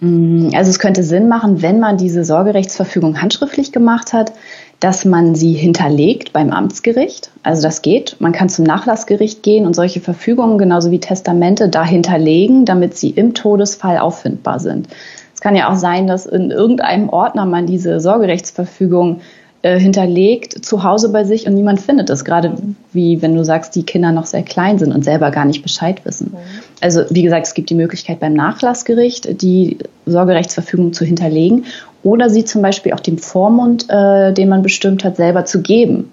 Mm, 0.00 0.50
also 0.54 0.70
es 0.70 0.78
könnte 0.78 1.02
Sinn 1.02 1.28
machen, 1.28 1.62
wenn 1.62 1.80
man 1.80 1.96
diese 1.96 2.24
Sorgerechtsverfügung 2.24 3.20
handschriftlich 3.20 3.72
gemacht 3.72 4.12
hat, 4.12 4.32
dass 4.80 5.04
man 5.04 5.34
sie 5.34 5.52
hinterlegt 5.52 6.32
beim 6.32 6.50
Amtsgericht. 6.50 7.30
Also 7.42 7.62
das 7.62 7.80
geht. 7.82 8.16
Man 8.18 8.32
kann 8.32 8.48
zum 8.48 8.64
Nachlassgericht 8.64 9.42
gehen 9.42 9.66
und 9.66 9.74
solche 9.74 10.00
Verfügungen 10.00 10.58
genauso 10.58 10.90
wie 10.90 11.00
Testamente 11.00 11.68
da 11.68 11.84
hinterlegen, 11.84 12.64
damit 12.64 12.96
sie 12.96 13.10
im 13.10 13.34
Todesfall 13.34 13.98
auffindbar 13.98 14.60
sind. 14.60 14.88
Es 15.34 15.40
kann 15.40 15.56
ja 15.56 15.70
auch 15.70 15.76
sein, 15.76 16.06
dass 16.06 16.26
in 16.26 16.50
irgendeinem 16.50 17.08
Ordner 17.08 17.46
man 17.46 17.66
diese 17.66 18.00
Sorgerechtsverfügung 18.00 19.20
äh, 19.64 19.80
hinterlegt 19.80 20.62
zu 20.62 20.84
Hause 20.84 21.08
bei 21.08 21.24
sich 21.24 21.46
und 21.46 21.54
niemand 21.54 21.80
findet 21.80 22.10
es. 22.10 22.26
Gerade 22.26 22.52
wie 22.92 23.22
wenn 23.22 23.34
du 23.34 23.46
sagst, 23.46 23.74
die 23.74 23.82
Kinder 23.82 24.12
noch 24.12 24.26
sehr 24.26 24.42
klein 24.42 24.78
sind 24.78 24.92
und 24.92 25.04
selber 25.04 25.30
gar 25.30 25.46
nicht 25.46 25.62
Bescheid 25.62 26.04
wissen. 26.04 26.32
Mhm. 26.32 26.38
Also 26.82 27.04
wie 27.08 27.22
gesagt, 27.22 27.46
es 27.46 27.54
gibt 27.54 27.70
die 27.70 27.74
Möglichkeit 27.74 28.20
beim 28.20 28.34
Nachlassgericht 28.34 29.40
die 29.40 29.78
Sorgerechtsverfügung 30.04 30.92
zu 30.92 31.06
hinterlegen 31.06 31.64
oder 32.02 32.28
sie 32.28 32.44
zum 32.44 32.60
Beispiel 32.60 32.92
auch 32.92 33.00
dem 33.00 33.16
Vormund, 33.16 33.86
äh, 33.88 34.34
den 34.34 34.50
man 34.50 34.60
bestimmt 34.60 35.02
hat, 35.02 35.16
selber 35.16 35.46
zu 35.46 35.62
geben, 35.62 36.10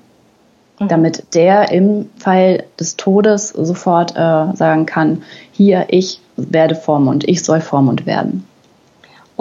mhm. 0.80 0.88
damit 0.88 1.26
der 1.34 1.74
im 1.74 2.10
Fall 2.16 2.64
des 2.80 2.96
Todes 2.96 3.50
sofort 3.50 4.12
äh, 4.12 4.56
sagen 4.56 4.86
kann, 4.86 5.24
hier, 5.52 5.88
ich 5.90 6.22
werde 6.38 6.76
Vormund, 6.76 7.28
ich 7.28 7.44
soll 7.44 7.60
Vormund 7.60 8.06
werden. 8.06 8.46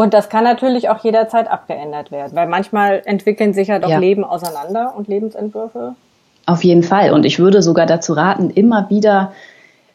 Und 0.01 0.15
das 0.15 0.31
kann 0.31 0.45
natürlich 0.45 0.89
auch 0.89 1.05
jederzeit 1.05 1.51
abgeändert 1.51 2.11
werden, 2.11 2.35
weil 2.35 2.47
manchmal 2.47 3.03
entwickeln 3.05 3.53
sich 3.53 3.69
ja 3.69 3.79
doch 3.79 3.91
ja. 3.91 3.99
Leben 3.99 4.25
auseinander 4.25 4.95
und 4.97 5.09
Lebensentwürfe. 5.09 5.95
Auf 6.47 6.65
jeden 6.65 6.83
Fall. 6.83 7.13
Und 7.13 7.27
ich 7.27 7.39
würde 7.39 7.61
sogar 7.61 7.85
dazu 7.85 8.15
raten, 8.15 8.49
immer 8.49 8.89
wieder 8.89 9.33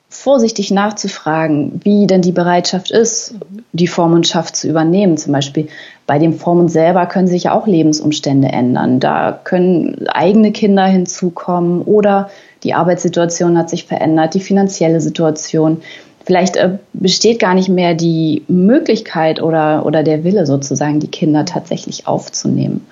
vorsichtig 0.10 0.70
nachzufragen, 0.70 1.82
wie 1.84 2.06
denn 2.06 2.22
die 2.22 2.32
Bereitschaft 2.32 2.92
ist, 2.92 3.34
die 3.72 3.88
Vormundschaft 3.88 4.56
zu 4.56 4.70
übernehmen. 4.70 5.18
Zum 5.18 5.34
Beispiel 5.34 5.70
bei 6.06 6.20
dem 6.20 6.34
Vormund 6.34 6.72
selber 6.72 7.08
können 7.08 7.28
sich 7.28 7.46
ja 7.46 7.54
auch 7.54 7.66
Lebensumstände 7.66 8.50
ändern. 8.50 9.00
Da 9.00 9.32
können 9.44 10.08
eigene 10.08 10.52
Kinder 10.52 10.86
hinzukommen 10.86 11.82
oder 11.82 12.30
die 12.62 12.76
Arbeitssituation 12.76 13.58
hat 13.58 13.72
sich 13.72 13.86
verändert, 13.86 14.36
die 14.36 14.40
finanzielle 14.40 15.02
Situation. 15.02 15.82
Vielleicht 16.25 16.55
äh, 16.55 16.79
besteht 16.94 17.39
gar 17.39 17.53
nicht 17.53 17.70
mehr 17.70 17.94
die 17.94 18.44
Möglichkeit 18.48 19.41
oder, 19.41 19.86
oder 19.86 20.01
der 20.01 20.24
Wille 20.24 20.46
sozusagen, 20.46 21.00
die 21.00 21.08
Kinder 21.08 21.46
tatsächlich 21.46 22.08
aufzunehmen. 22.08 22.86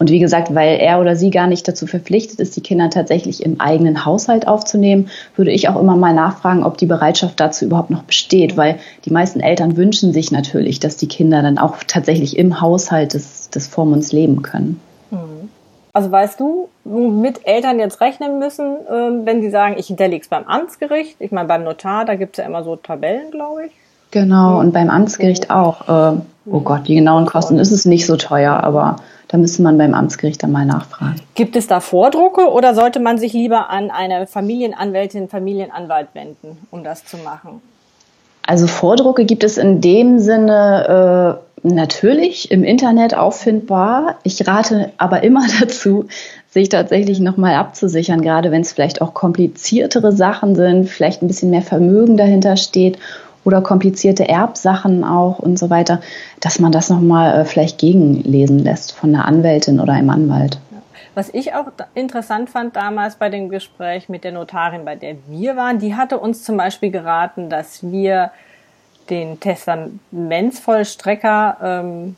Und 0.00 0.10
wie 0.10 0.18
gesagt, 0.18 0.52
weil 0.52 0.80
er 0.80 1.00
oder 1.00 1.14
sie 1.14 1.30
gar 1.30 1.46
nicht 1.46 1.68
dazu 1.68 1.86
verpflichtet 1.86 2.40
ist, 2.40 2.56
die 2.56 2.60
Kinder 2.60 2.90
tatsächlich 2.90 3.40
im 3.44 3.60
eigenen 3.60 4.04
Haushalt 4.04 4.48
aufzunehmen, 4.48 5.10
würde 5.36 5.52
ich 5.52 5.68
auch 5.68 5.80
immer 5.80 5.94
mal 5.94 6.12
nachfragen, 6.12 6.64
ob 6.64 6.76
die 6.76 6.86
Bereitschaft 6.86 7.38
dazu 7.38 7.66
überhaupt 7.66 7.90
noch 7.90 8.02
besteht, 8.02 8.56
weil 8.56 8.80
die 9.04 9.12
meisten 9.12 9.38
Eltern 9.38 9.76
wünschen 9.76 10.12
sich 10.12 10.32
natürlich, 10.32 10.80
dass 10.80 10.96
die 10.96 11.06
Kinder 11.06 11.40
dann 11.40 11.58
auch 11.58 11.76
tatsächlich 11.86 12.36
im 12.36 12.60
Haushalt 12.60 13.14
des, 13.14 13.48
des 13.50 13.68
Vormunds 13.68 14.10
leben 14.10 14.42
können. 14.42 14.80
Also 15.94 16.10
weißt 16.10 16.40
du, 16.40 16.68
womit 16.84 17.46
Eltern 17.46 17.78
jetzt 17.78 18.00
rechnen 18.00 18.38
müssen, 18.38 18.76
ähm, 18.90 19.26
wenn 19.26 19.42
sie 19.42 19.50
sagen, 19.50 19.74
ich 19.76 19.88
hinterlege 19.88 20.22
es 20.22 20.28
beim 20.28 20.44
Amtsgericht. 20.44 21.16
Ich 21.18 21.32
meine, 21.32 21.48
beim 21.48 21.64
Notar, 21.64 22.06
da 22.06 22.14
gibt 22.14 22.38
es 22.38 22.42
ja 22.42 22.48
immer 22.48 22.64
so 22.64 22.76
Tabellen, 22.76 23.30
glaube 23.30 23.66
ich. 23.66 23.72
Genau, 24.10 24.58
und 24.58 24.72
beim 24.72 24.88
Amtsgericht 24.88 25.50
auch. 25.50 25.88
Äh, 25.88 26.20
oh 26.46 26.60
Gott, 26.60 26.88
die 26.88 26.94
genauen 26.94 27.26
Kosten 27.26 27.58
ist 27.58 27.72
es 27.72 27.84
nicht 27.84 28.06
so 28.06 28.16
teuer, 28.16 28.54
aber 28.62 28.96
da 29.28 29.38
müsste 29.38 29.62
man 29.62 29.78
beim 29.78 29.94
Amtsgericht 29.94 30.42
dann 30.42 30.52
mal 30.52 30.66
nachfragen. 30.66 31.16
Gibt 31.34 31.56
es 31.56 31.66
da 31.66 31.80
Vordrucke 31.80 32.50
oder 32.50 32.74
sollte 32.74 33.00
man 33.00 33.18
sich 33.18 33.32
lieber 33.32 33.70
an 33.70 33.90
eine 33.90 34.26
Familienanwältin, 34.26 35.28
Familienanwalt 35.28 36.08
wenden, 36.14 36.58
um 36.70 36.84
das 36.84 37.04
zu 37.04 37.18
machen? 37.18 37.62
Also 38.46 38.66
Vordrucke 38.66 39.24
gibt 39.24 39.44
es 39.44 39.56
in 39.56 39.80
dem 39.80 40.18
Sinne 40.18 41.38
äh, 41.51 41.51
natürlich 41.62 42.50
im 42.50 42.64
Internet 42.64 43.14
auffindbar. 43.14 44.16
Ich 44.22 44.46
rate 44.46 44.92
aber 44.98 45.22
immer 45.22 45.46
dazu, 45.60 46.06
sich 46.50 46.68
tatsächlich 46.68 47.20
nochmal 47.20 47.54
abzusichern, 47.54 48.20
gerade 48.20 48.50
wenn 48.50 48.62
es 48.62 48.72
vielleicht 48.72 49.00
auch 49.00 49.14
kompliziertere 49.14 50.12
Sachen 50.12 50.54
sind, 50.54 50.88
vielleicht 50.88 51.22
ein 51.22 51.28
bisschen 51.28 51.50
mehr 51.50 51.62
Vermögen 51.62 52.16
dahinter 52.16 52.56
steht 52.56 52.98
oder 53.44 53.60
komplizierte 53.60 54.28
Erbsachen 54.28 55.02
auch 55.02 55.38
und 55.38 55.58
so 55.58 55.70
weiter, 55.70 56.00
dass 56.40 56.58
man 56.58 56.72
das 56.72 56.90
nochmal 56.90 57.40
äh, 57.40 57.44
vielleicht 57.44 57.78
gegenlesen 57.78 58.58
lässt 58.58 58.92
von 58.92 59.14
einer 59.14 59.26
Anwältin 59.26 59.80
oder 59.80 59.94
einem 59.94 60.10
Anwalt. 60.10 60.58
Was 61.14 61.28
ich 61.34 61.54
auch 61.54 61.66
interessant 61.94 62.48
fand 62.48 62.74
damals 62.76 63.16
bei 63.16 63.28
dem 63.28 63.50
Gespräch 63.50 64.08
mit 64.08 64.24
der 64.24 64.32
Notarin, 64.32 64.84
bei 64.84 64.96
der 64.96 65.16
wir 65.28 65.56
waren, 65.56 65.78
die 65.78 65.94
hatte 65.94 66.18
uns 66.18 66.42
zum 66.42 66.56
Beispiel 66.56 66.90
geraten, 66.90 67.50
dass 67.50 67.82
wir 67.82 68.30
den 69.10 69.40
Testamentsvollstrecker 69.40 71.56
ähm, 71.62 72.16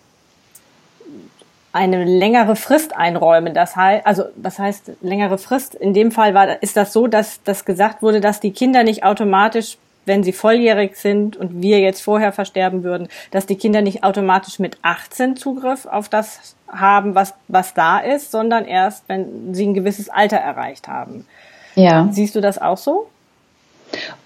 eine 1.75 2.05
längere 2.05 2.55
Frist 2.55 2.97
einräumen. 2.97 3.53
Das 3.53 3.75
heißt, 3.75 4.07
also 4.07 4.25
was 4.37 4.61
heißt 4.61 4.93
längere 5.03 5.39
Frist? 5.39 5.75
In 5.75 5.93
dem 5.93 6.13
Fall 6.13 6.33
war 6.33 6.63
ist 6.63 6.77
das 6.77 6.93
so, 6.93 7.09
dass 7.09 7.43
das 7.43 7.65
gesagt 7.65 8.01
wurde, 8.01 8.21
dass 8.21 8.39
die 8.39 8.53
Kinder 8.53 8.85
nicht 8.85 9.03
automatisch, 9.03 9.77
wenn 10.07 10.23
sie 10.23 10.33
volljährig 10.33 10.97
sind 10.97 11.37
und 11.37 11.63
wir 11.63 11.81
jetzt 11.81 12.01
vorher 12.01 12.33
versterben 12.33 12.85
würden, 12.85 13.09
dass 13.33 13.47
die 13.47 13.57
Kinder 13.57 13.83
nicht 13.83 14.05
automatisch 14.05 14.61
mit 14.61 14.79
18 14.83 15.37
Zugriff 15.37 15.87
auf 15.87 16.09
das 16.09 16.55
haben, 16.69 17.17
was 17.17 17.35
was 17.49 17.75
da 17.75 17.99
ist, 17.99 18.31
sondern 18.31 18.67
erst, 18.67 19.09
wenn 19.09 19.53
sie 19.53 19.67
ein 19.67 19.75
gewisses 19.75 20.09
Alter 20.09 20.37
erreicht 20.37 20.87
haben. 20.87 21.27
Ja. 21.75 22.09
Siehst 22.13 22.37
du 22.37 22.41
das 22.41 22.61
auch 22.61 22.79
so? 22.79 23.09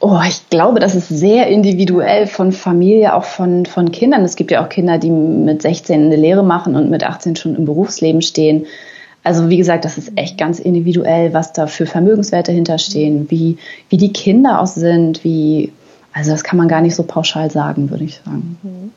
Oh, 0.01 0.19
ich 0.27 0.49
glaube, 0.51 0.81
das 0.81 0.95
ist 0.95 1.09
sehr 1.09 1.49
individuell 1.49 2.27
von 2.27 2.53
Familie, 2.53 3.15
auch 3.15 3.25
von, 3.25 3.67
von 3.67 3.91
Kindern. 3.91 4.23
Es 4.23 4.37
gibt 4.37 4.51
ja 4.51 4.65
auch 4.65 4.69
Kinder, 4.69 4.99
die 4.99 5.11
mit 5.11 5.63
16 5.63 6.05
eine 6.05 6.17
Lehre 6.17 6.45
machen 6.45 6.77
und 6.77 6.91
mit 6.91 7.05
18 7.05 7.37
schon 7.37 7.57
im 7.57 7.65
Berufsleben 7.65 8.23
stehen. 8.23 8.67
Also 9.25 9.49
wie 9.49 9.57
gesagt, 9.57 9.85
das 9.85 9.99
ist 9.99 10.13
echt 10.17 10.39
ganz 10.39 10.59
individuell, 10.59 11.35
was 11.35 11.53
da 11.53 11.67
für 11.67 11.87
Vermögenswerte 11.87 12.53
hinterstehen, 12.53 13.27
wie, 13.31 13.59
wie 13.89 13.97
die 13.97 14.13
Kinder 14.13 14.61
auch 14.61 14.67
sind, 14.67 15.25
wie, 15.25 15.73
also 16.13 16.31
das 16.31 16.45
kann 16.45 16.57
man 16.57 16.69
gar 16.69 16.81
nicht 16.81 16.95
so 16.95 17.03
pauschal 17.03 17.51
sagen, 17.51 17.91
würde 17.91 18.05
ich 18.05 18.21
sagen. 18.25 18.93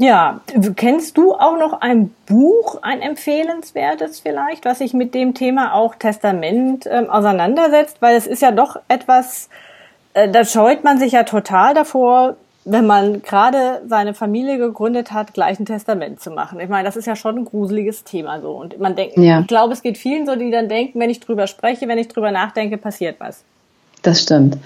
Ja, 0.00 0.40
kennst 0.76 1.18
du 1.18 1.34
auch 1.34 1.58
noch 1.58 1.82
ein 1.82 2.14
Buch, 2.24 2.78
ein 2.80 3.02
empfehlenswertes 3.02 4.20
vielleicht, 4.20 4.64
was 4.64 4.78
sich 4.78 4.94
mit 4.94 5.14
dem 5.14 5.34
Thema 5.34 5.74
auch 5.74 5.94
Testament 5.94 6.88
ähm, 6.90 7.10
auseinandersetzt? 7.10 7.98
Weil 8.00 8.16
es 8.16 8.26
ist 8.26 8.40
ja 8.40 8.50
doch 8.50 8.80
etwas, 8.88 9.50
äh, 10.14 10.30
da 10.30 10.46
scheut 10.46 10.84
man 10.84 10.98
sich 10.98 11.12
ja 11.12 11.24
total 11.24 11.74
davor, 11.74 12.36
wenn 12.64 12.86
man 12.86 13.20
gerade 13.20 13.82
seine 13.88 14.14
Familie 14.14 14.56
gegründet 14.56 15.12
hat, 15.12 15.34
gleich 15.34 15.60
ein 15.60 15.66
Testament 15.66 16.18
zu 16.20 16.30
machen. 16.30 16.60
Ich 16.60 16.70
meine, 16.70 16.84
das 16.84 16.96
ist 16.96 17.06
ja 17.06 17.14
schon 17.14 17.36
ein 17.36 17.44
gruseliges 17.44 18.02
Thema 18.02 18.40
so. 18.40 18.52
Und 18.52 18.80
man 18.80 18.96
denkt, 18.96 19.18
ja. 19.18 19.40
ich 19.40 19.48
glaube, 19.48 19.74
es 19.74 19.82
geht 19.82 19.98
vielen 19.98 20.24
so, 20.24 20.34
die 20.34 20.50
dann 20.50 20.70
denken, 20.70 20.98
wenn 20.98 21.10
ich 21.10 21.20
drüber 21.20 21.46
spreche, 21.46 21.88
wenn 21.88 21.98
ich 21.98 22.08
drüber 22.08 22.30
nachdenke, 22.32 22.78
passiert 22.78 23.16
was. 23.20 23.44
Das 24.02 24.22
stimmt. 24.22 24.56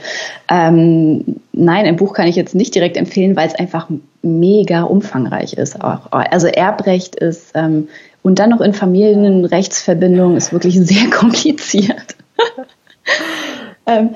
Ähm, 0.48 1.40
nein, 1.52 1.86
ein 1.86 1.96
Buch 1.96 2.12
kann 2.12 2.28
ich 2.28 2.36
jetzt 2.36 2.54
nicht 2.54 2.74
direkt 2.74 2.96
empfehlen, 2.96 3.34
weil 3.36 3.48
es 3.48 3.54
einfach 3.54 3.88
mega 4.22 4.82
umfangreich 4.82 5.54
ist. 5.54 5.82
Auch. 5.82 6.12
Also 6.12 6.46
Erbrecht 6.46 7.16
ist 7.16 7.50
ähm, 7.54 7.88
und 8.22 8.38
dann 8.38 8.50
noch 8.50 8.60
in 8.60 8.72
Familienrechtsverbindung 8.72 10.36
ist 10.36 10.52
wirklich 10.52 10.80
sehr 10.80 11.10
kompliziert. 11.10 12.16
ähm, 13.86 14.10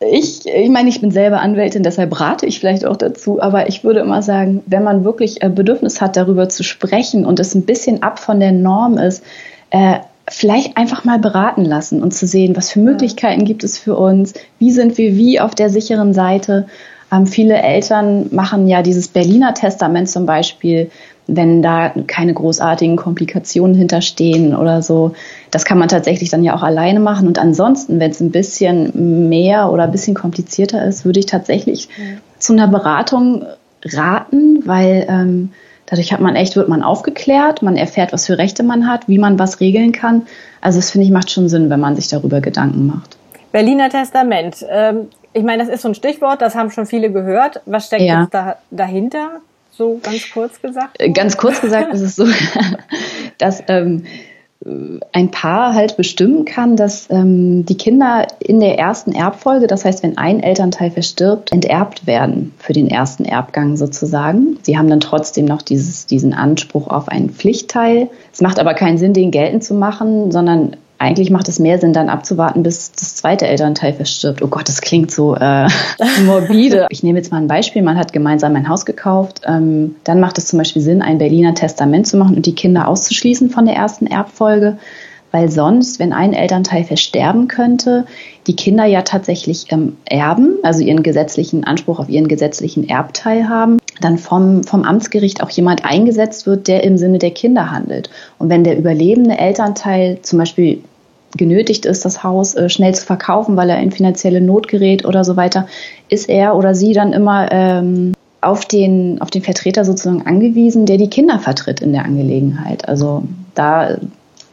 ich, 0.00 0.46
ich 0.46 0.70
meine, 0.70 0.88
ich 0.88 1.00
bin 1.00 1.10
selber 1.10 1.40
Anwältin, 1.40 1.82
deshalb 1.82 2.18
rate 2.18 2.46
ich 2.46 2.58
vielleicht 2.58 2.86
auch 2.86 2.96
dazu, 2.96 3.42
aber 3.42 3.68
ich 3.68 3.84
würde 3.84 4.00
immer 4.00 4.22
sagen, 4.22 4.62
wenn 4.66 4.82
man 4.82 5.04
wirklich 5.04 5.42
äh, 5.42 5.50
Bedürfnis 5.50 6.00
hat, 6.00 6.16
darüber 6.16 6.48
zu 6.48 6.62
sprechen 6.62 7.26
und 7.26 7.38
es 7.38 7.54
ein 7.54 7.66
bisschen 7.66 8.02
ab 8.02 8.18
von 8.18 8.40
der 8.40 8.52
Norm 8.52 8.96
ist, 8.96 9.22
äh, 9.70 9.98
vielleicht 10.28 10.76
einfach 10.76 11.04
mal 11.04 11.18
beraten 11.18 11.64
lassen 11.64 12.02
und 12.02 12.12
zu 12.12 12.26
sehen, 12.26 12.56
was 12.56 12.70
für 12.70 12.80
Möglichkeiten 12.80 13.44
gibt 13.44 13.64
es 13.64 13.78
für 13.78 13.96
uns, 13.96 14.34
wie 14.58 14.70
sind 14.70 14.98
wir 14.98 15.16
wie 15.16 15.40
auf 15.40 15.54
der 15.54 15.70
sicheren 15.70 16.14
Seite. 16.14 16.66
Ähm, 17.12 17.26
viele 17.26 17.60
Eltern 17.60 18.28
machen 18.30 18.68
ja 18.68 18.82
dieses 18.82 19.08
Berliner 19.08 19.54
Testament 19.54 20.08
zum 20.08 20.26
Beispiel, 20.26 20.90
wenn 21.26 21.62
da 21.62 21.92
keine 22.06 22.34
großartigen 22.34 22.96
Komplikationen 22.96 23.76
hinterstehen 23.76 24.54
oder 24.54 24.82
so. 24.82 25.12
Das 25.50 25.64
kann 25.64 25.78
man 25.78 25.88
tatsächlich 25.88 26.28
dann 26.30 26.42
ja 26.42 26.54
auch 26.54 26.62
alleine 26.62 27.00
machen. 27.00 27.28
Und 27.28 27.38
ansonsten, 27.38 28.00
wenn 28.00 28.10
es 28.10 28.20
ein 28.20 28.30
bisschen 28.30 29.28
mehr 29.28 29.70
oder 29.70 29.84
ein 29.84 29.92
bisschen 29.92 30.14
komplizierter 30.14 30.84
ist, 30.84 31.04
würde 31.04 31.20
ich 31.20 31.26
tatsächlich 31.26 31.88
mhm. 31.88 32.18
zu 32.38 32.52
einer 32.52 32.68
Beratung 32.68 33.44
raten, 33.84 34.66
weil 34.66 35.06
ähm, 35.08 35.52
Dadurch 35.90 36.12
hat 36.12 36.20
man 36.20 36.36
echt, 36.36 36.54
wird 36.54 36.68
man 36.68 36.84
aufgeklärt, 36.84 37.62
man 37.62 37.76
erfährt, 37.76 38.12
was 38.12 38.26
für 38.26 38.38
Rechte 38.38 38.62
man 38.62 38.86
hat, 38.86 39.08
wie 39.08 39.18
man 39.18 39.40
was 39.40 39.58
regeln 39.58 39.90
kann. 39.90 40.22
Also 40.60 40.78
das 40.78 40.92
finde 40.92 41.06
ich 41.06 41.12
macht 41.12 41.30
schon 41.30 41.48
Sinn, 41.48 41.68
wenn 41.68 41.80
man 41.80 41.96
sich 41.96 42.08
darüber 42.08 42.40
Gedanken 42.40 42.86
macht. 42.86 43.16
Berliner 43.50 43.90
Testament. 43.90 44.64
Ähm, 44.70 45.08
ich 45.32 45.42
meine, 45.42 45.64
das 45.64 45.72
ist 45.72 45.82
so 45.82 45.88
ein 45.88 45.94
Stichwort, 45.96 46.42
das 46.42 46.54
haben 46.54 46.70
schon 46.70 46.86
viele 46.86 47.10
gehört. 47.10 47.60
Was 47.66 47.86
steckt 47.86 48.02
ja. 48.02 48.22
jetzt 48.22 48.34
da, 48.34 48.56
dahinter? 48.70 49.40
So 49.72 49.98
ganz 50.00 50.30
kurz 50.32 50.62
gesagt? 50.62 51.00
Äh, 51.00 51.10
ganz 51.10 51.36
kurz 51.36 51.60
gesagt 51.60 51.92
ist 51.92 52.02
es 52.02 52.14
so, 52.14 52.26
dass 53.38 53.62
ähm, 53.66 54.04
ein 55.12 55.30
Paar 55.30 55.74
halt 55.74 55.96
bestimmen 55.96 56.44
kann, 56.44 56.76
dass 56.76 57.08
ähm, 57.10 57.64
die 57.64 57.78
Kinder 57.78 58.26
in 58.40 58.60
der 58.60 58.78
ersten 58.78 59.12
Erbfolge, 59.12 59.66
das 59.66 59.86
heißt, 59.86 60.02
wenn 60.02 60.18
ein 60.18 60.42
Elternteil 60.42 60.90
verstirbt, 60.90 61.50
enterbt 61.50 62.06
werden 62.06 62.52
für 62.58 62.74
den 62.74 62.88
ersten 62.88 63.24
Erbgang 63.24 63.78
sozusagen. 63.78 64.58
Sie 64.62 64.76
haben 64.76 64.90
dann 64.90 65.00
trotzdem 65.00 65.46
noch 65.46 65.62
dieses, 65.62 66.04
diesen 66.04 66.34
Anspruch 66.34 66.88
auf 66.88 67.08
einen 67.08 67.30
Pflichtteil. 67.30 68.10
Es 68.34 68.42
macht 68.42 68.58
aber 68.58 68.74
keinen 68.74 68.98
Sinn, 68.98 69.14
den 69.14 69.30
geltend 69.30 69.64
zu 69.64 69.72
machen, 69.72 70.30
sondern 70.30 70.76
eigentlich 71.00 71.30
macht 71.30 71.48
es 71.48 71.58
mehr 71.58 71.78
Sinn, 71.78 71.94
dann 71.94 72.10
abzuwarten, 72.10 72.62
bis 72.62 72.92
das 72.92 73.16
zweite 73.16 73.46
Elternteil 73.46 73.94
verstirbt. 73.94 74.42
Oh 74.42 74.48
Gott, 74.48 74.68
das 74.68 74.82
klingt 74.82 75.10
so 75.10 75.34
äh, 75.34 75.66
morbide. 76.26 76.86
Ich 76.90 77.02
nehme 77.02 77.18
jetzt 77.18 77.32
mal 77.32 77.38
ein 77.38 77.46
Beispiel. 77.46 77.80
Man 77.80 77.96
hat 77.96 78.12
gemeinsam 78.12 78.54
ein 78.54 78.68
Haus 78.68 78.84
gekauft. 78.84 79.40
Ähm, 79.46 79.96
dann 80.04 80.20
macht 80.20 80.36
es 80.36 80.46
zum 80.46 80.58
Beispiel 80.58 80.82
Sinn, 80.82 81.00
ein 81.00 81.16
Berliner 81.16 81.54
Testament 81.54 82.06
zu 82.06 82.18
machen 82.18 82.36
und 82.36 82.44
die 82.44 82.54
Kinder 82.54 82.86
auszuschließen 82.86 83.48
von 83.48 83.64
der 83.64 83.76
ersten 83.76 84.06
Erbfolge. 84.06 84.76
Weil 85.32 85.50
sonst, 85.50 86.00
wenn 86.00 86.12
ein 86.12 86.32
Elternteil 86.32 86.84
versterben 86.84 87.46
könnte, 87.46 88.04
die 88.46 88.56
Kinder 88.56 88.84
ja 88.84 89.02
tatsächlich 89.02 89.66
ähm, 89.70 89.96
erben, 90.04 90.54
also 90.62 90.82
ihren 90.82 91.02
gesetzlichen 91.02 91.64
Anspruch 91.64 92.00
auf 92.00 92.08
ihren 92.08 92.28
gesetzlichen 92.28 92.88
Erbteil 92.88 93.48
haben, 93.48 93.78
dann 94.00 94.18
vom, 94.18 94.64
vom 94.64 94.82
Amtsgericht 94.82 95.42
auch 95.42 95.50
jemand 95.50 95.84
eingesetzt 95.84 96.46
wird, 96.46 96.68
der 96.68 96.82
im 96.84 96.98
Sinne 96.98 97.18
der 97.18 97.30
Kinder 97.30 97.70
handelt. 97.70 98.10
Und 98.38 98.48
wenn 98.48 98.64
der 98.64 98.76
überlebende 98.76 99.38
Elternteil 99.38 100.18
zum 100.22 100.38
Beispiel 100.38 100.82
genötigt 101.36 101.86
ist, 101.86 102.04
das 102.04 102.24
Haus 102.24 102.54
äh, 102.54 102.68
schnell 102.68 102.94
zu 102.94 103.06
verkaufen, 103.06 103.56
weil 103.56 103.70
er 103.70 103.80
in 103.80 103.92
finanzielle 103.92 104.40
Not 104.40 104.68
gerät 104.68 105.04
oder 105.04 105.24
so 105.24 105.36
weiter, 105.36 105.66
ist 106.08 106.28
er 106.28 106.56
oder 106.56 106.74
sie 106.74 106.92
dann 106.92 107.12
immer 107.12 107.52
ähm, 107.52 108.14
auf, 108.40 108.64
den, 108.64 109.20
auf 109.20 109.30
den 109.30 109.42
Vertreter 109.42 109.84
sozusagen 109.84 110.26
angewiesen, 110.26 110.86
der 110.86 110.96
die 110.96 111.10
Kinder 111.10 111.38
vertritt 111.38 111.80
in 111.80 111.92
der 111.92 112.04
Angelegenheit. 112.04 112.88
Also 112.88 113.22
da 113.54 113.98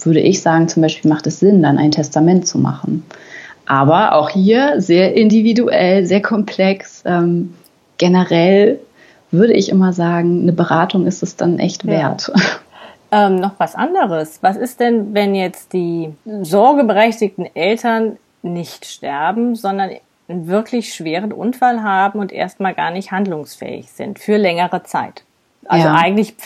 würde 0.08 0.22
ich 0.22 0.42
sagen, 0.42 0.68
zum 0.68 0.82
Beispiel 0.82 1.10
macht 1.10 1.28
es 1.28 1.40
Sinn, 1.40 1.62
dann 1.62 1.78
ein 1.78 1.92
Testament 1.92 2.48
zu 2.48 2.58
machen. 2.58 3.06
Aber 3.68 4.16
auch 4.16 4.30
hier 4.30 4.82
sehr 4.82 5.14
individuell, 5.16 6.06
sehr 6.06 6.22
komplex. 6.22 7.04
Ähm, 7.06 7.54
generell 7.98 8.80
würde 9.30 9.54
ich 9.54 9.70
immer 9.70 9.94
sagen, 9.94 10.42
eine 10.42 10.54
Beratung 10.54 11.06
ist 11.06 11.22
es 11.22 11.36
dann 11.36 11.60
echt 11.60 11.86
wert. 11.86 12.32
Ja. 12.34 12.42
Ähm, 13.10 13.36
noch 13.36 13.54
was 13.58 13.76
anderes. 13.76 14.40
Was 14.42 14.58
ist 14.58 14.82
denn, 14.82 15.14
wenn 15.14 15.34
jetzt 15.34 15.72
die 15.72 16.14
sorgeberechtigten 16.26 17.48
Eltern 17.56 18.18
nicht 18.42 18.86
sterben, 18.86 19.56
sondern 19.56 19.92
einen 20.28 20.48
wirklich 20.48 20.94
schweren 20.94 21.32
Unfall 21.32 21.84
haben 21.84 22.20
und 22.20 22.34
erstmal 22.34 22.74
gar 22.74 22.92
nicht 22.92 23.12
handlungsfähig 23.12 23.92
sind 23.92 24.20
für 24.20 24.36
längere 24.36 24.84
Zeit? 24.84 25.24
Also 25.68 25.88
ja. 25.88 25.96
eigentlich 25.96 26.38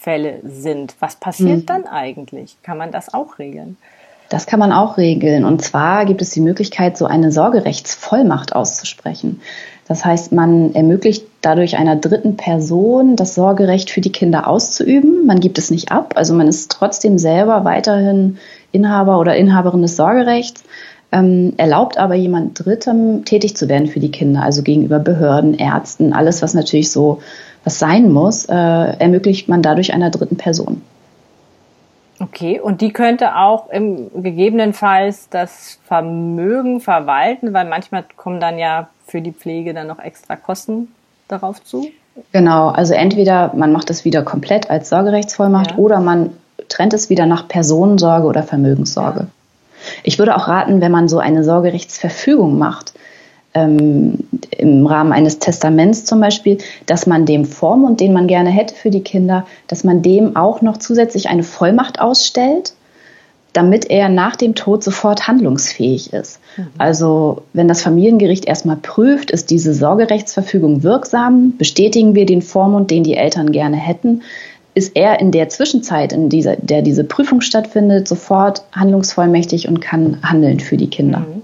Pflegefälle 0.00 0.40
sind. 0.44 0.94
Was 1.00 1.16
passiert 1.16 1.60
mhm. 1.60 1.66
dann 1.66 1.86
eigentlich? 1.86 2.56
Kann 2.62 2.78
man 2.78 2.90
das 2.90 3.12
auch 3.12 3.38
regeln? 3.38 3.76
Das 4.28 4.46
kann 4.46 4.60
man 4.60 4.72
auch 4.72 4.96
regeln. 4.96 5.44
Und 5.44 5.62
zwar 5.62 6.04
gibt 6.06 6.22
es 6.22 6.30
die 6.30 6.40
Möglichkeit, 6.40 6.96
so 6.96 7.06
eine 7.06 7.32
Sorgerechtsvollmacht 7.32 8.54
auszusprechen. 8.54 9.40
Das 9.88 10.04
heißt, 10.04 10.30
man 10.30 10.72
ermöglicht 10.74 11.26
dadurch 11.40 11.76
einer 11.76 11.96
dritten 11.96 12.36
Person 12.36 13.16
das 13.16 13.34
Sorgerecht 13.34 13.90
für 13.90 14.00
die 14.00 14.12
Kinder 14.12 14.46
auszuüben. 14.46 15.26
Man 15.26 15.40
gibt 15.40 15.58
es 15.58 15.72
nicht 15.72 15.90
ab, 15.90 16.12
also 16.14 16.32
man 16.32 16.46
ist 16.46 16.70
trotzdem 16.70 17.18
selber 17.18 17.64
weiterhin 17.64 18.38
Inhaber 18.70 19.18
oder 19.18 19.34
Inhaberin 19.34 19.82
des 19.82 19.96
Sorgerechts, 19.96 20.62
ähm, 21.12 21.54
erlaubt 21.56 21.98
aber 21.98 22.14
jemand 22.14 22.64
Drittem 22.64 23.24
tätig 23.24 23.56
zu 23.56 23.68
werden 23.68 23.88
für 23.88 24.00
die 24.00 24.10
Kinder, 24.10 24.42
also 24.42 24.62
gegenüber 24.62 24.98
Behörden, 24.98 25.54
Ärzten, 25.54 26.12
alles, 26.12 26.42
was 26.42 26.54
natürlich 26.54 26.90
so 26.90 27.20
was 27.64 27.78
sein 27.78 28.10
muss, 28.10 28.46
äh, 28.46 28.54
ermöglicht 28.54 29.48
man 29.48 29.62
dadurch 29.62 29.92
einer 29.92 30.10
dritten 30.10 30.36
Person. 30.36 30.82
Okay, 32.18 32.60
und 32.60 32.80
die 32.82 32.92
könnte 32.92 33.36
auch 33.36 33.70
im 33.70 34.10
gegebenenfalls 34.22 35.28
das 35.30 35.78
Vermögen 35.86 36.80
verwalten, 36.80 37.54
weil 37.54 37.66
manchmal 37.66 38.04
kommen 38.16 38.40
dann 38.40 38.58
ja 38.58 38.88
für 39.06 39.22
die 39.22 39.32
Pflege 39.32 39.72
dann 39.72 39.86
noch 39.86 39.98
extra 39.98 40.36
Kosten 40.36 40.88
darauf 41.28 41.62
zu? 41.64 41.90
Genau, 42.32 42.68
also 42.68 42.92
entweder 42.92 43.52
man 43.54 43.72
macht 43.72 43.88
es 43.88 44.04
wieder 44.04 44.22
komplett 44.22 44.70
als 44.70 44.90
Sorgerechtsvollmacht 44.90 45.72
ja. 45.72 45.76
oder 45.78 46.00
man 46.00 46.30
trennt 46.68 46.92
es 46.92 47.08
wieder 47.08 47.24
nach 47.24 47.48
Personensorge 47.48 48.26
oder 48.26 48.42
Vermögenssorge. 48.42 49.20
Ja. 49.20 49.26
Ich 50.02 50.18
würde 50.18 50.36
auch 50.36 50.48
raten, 50.48 50.80
wenn 50.80 50.92
man 50.92 51.08
so 51.08 51.18
eine 51.18 51.44
Sorgerechtsverfügung 51.44 52.58
macht, 52.58 52.92
ähm, 53.54 54.18
im 54.56 54.86
Rahmen 54.86 55.12
eines 55.12 55.38
Testaments 55.38 56.04
zum 56.04 56.20
Beispiel, 56.20 56.58
dass 56.86 57.06
man 57.06 57.26
dem 57.26 57.44
Vormund, 57.44 58.00
den 58.00 58.12
man 58.12 58.26
gerne 58.26 58.50
hätte 58.50 58.74
für 58.74 58.90
die 58.90 59.02
Kinder, 59.02 59.46
dass 59.66 59.82
man 59.84 60.02
dem 60.02 60.36
auch 60.36 60.62
noch 60.62 60.76
zusätzlich 60.76 61.28
eine 61.28 61.42
Vollmacht 61.42 62.00
ausstellt, 62.00 62.74
damit 63.52 63.90
er 63.90 64.08
nach 64.08 64.36
dem 64.36 64.54
Tod 64.54 64.84
sofort 64.84 65.26
handlungsfähig 65.26 66.12
ist. 66.12 66.38
Mhm. 66.56 66.66
Also 66.78 67.42
wenn 67.52 67.66
das 67.66 67.82
Familiengericht 67.82 68.44
erstmal 68.44 68.76
prüft, 68.76 69.32
ist 69.32 69.50
diese 69.50 69.74
Sorgerechtsverfügung 69.74 70.84
wirksam, 70.84 71.54
bestätigen 71.58 72.14
wir 72.14 72.26
den 72.26 72.42
Vormund, 72.42 72.92
den 72.92 73.02
die 73.02 73.16
Eltern 73.16 73.50
gerne 73.50 73.76
hätten, 73.76 74.22
ist 74.80 74.96
er 74.96 75.20
in 75.20 75.30
der 75.30 75.50
Zwischenzeit, 75.50 76.14
in 76.14 76.30
dieser, 76.30 76.56
der 76.56 76.80
diese 76.80 77.04
Prüfung 77.04 77.42
stattfindet, 77.42 78.08
sofort 78.08 78.62
handlungsvollmächtig 78.72 79.68
und 79.68 79.80
kann 79.80 80.16
handeln 80.22 80.58
für 80.58 80.78
die 80.78 80.88
Kinder. 80.88 81.18
Mhm. 81.18 81.42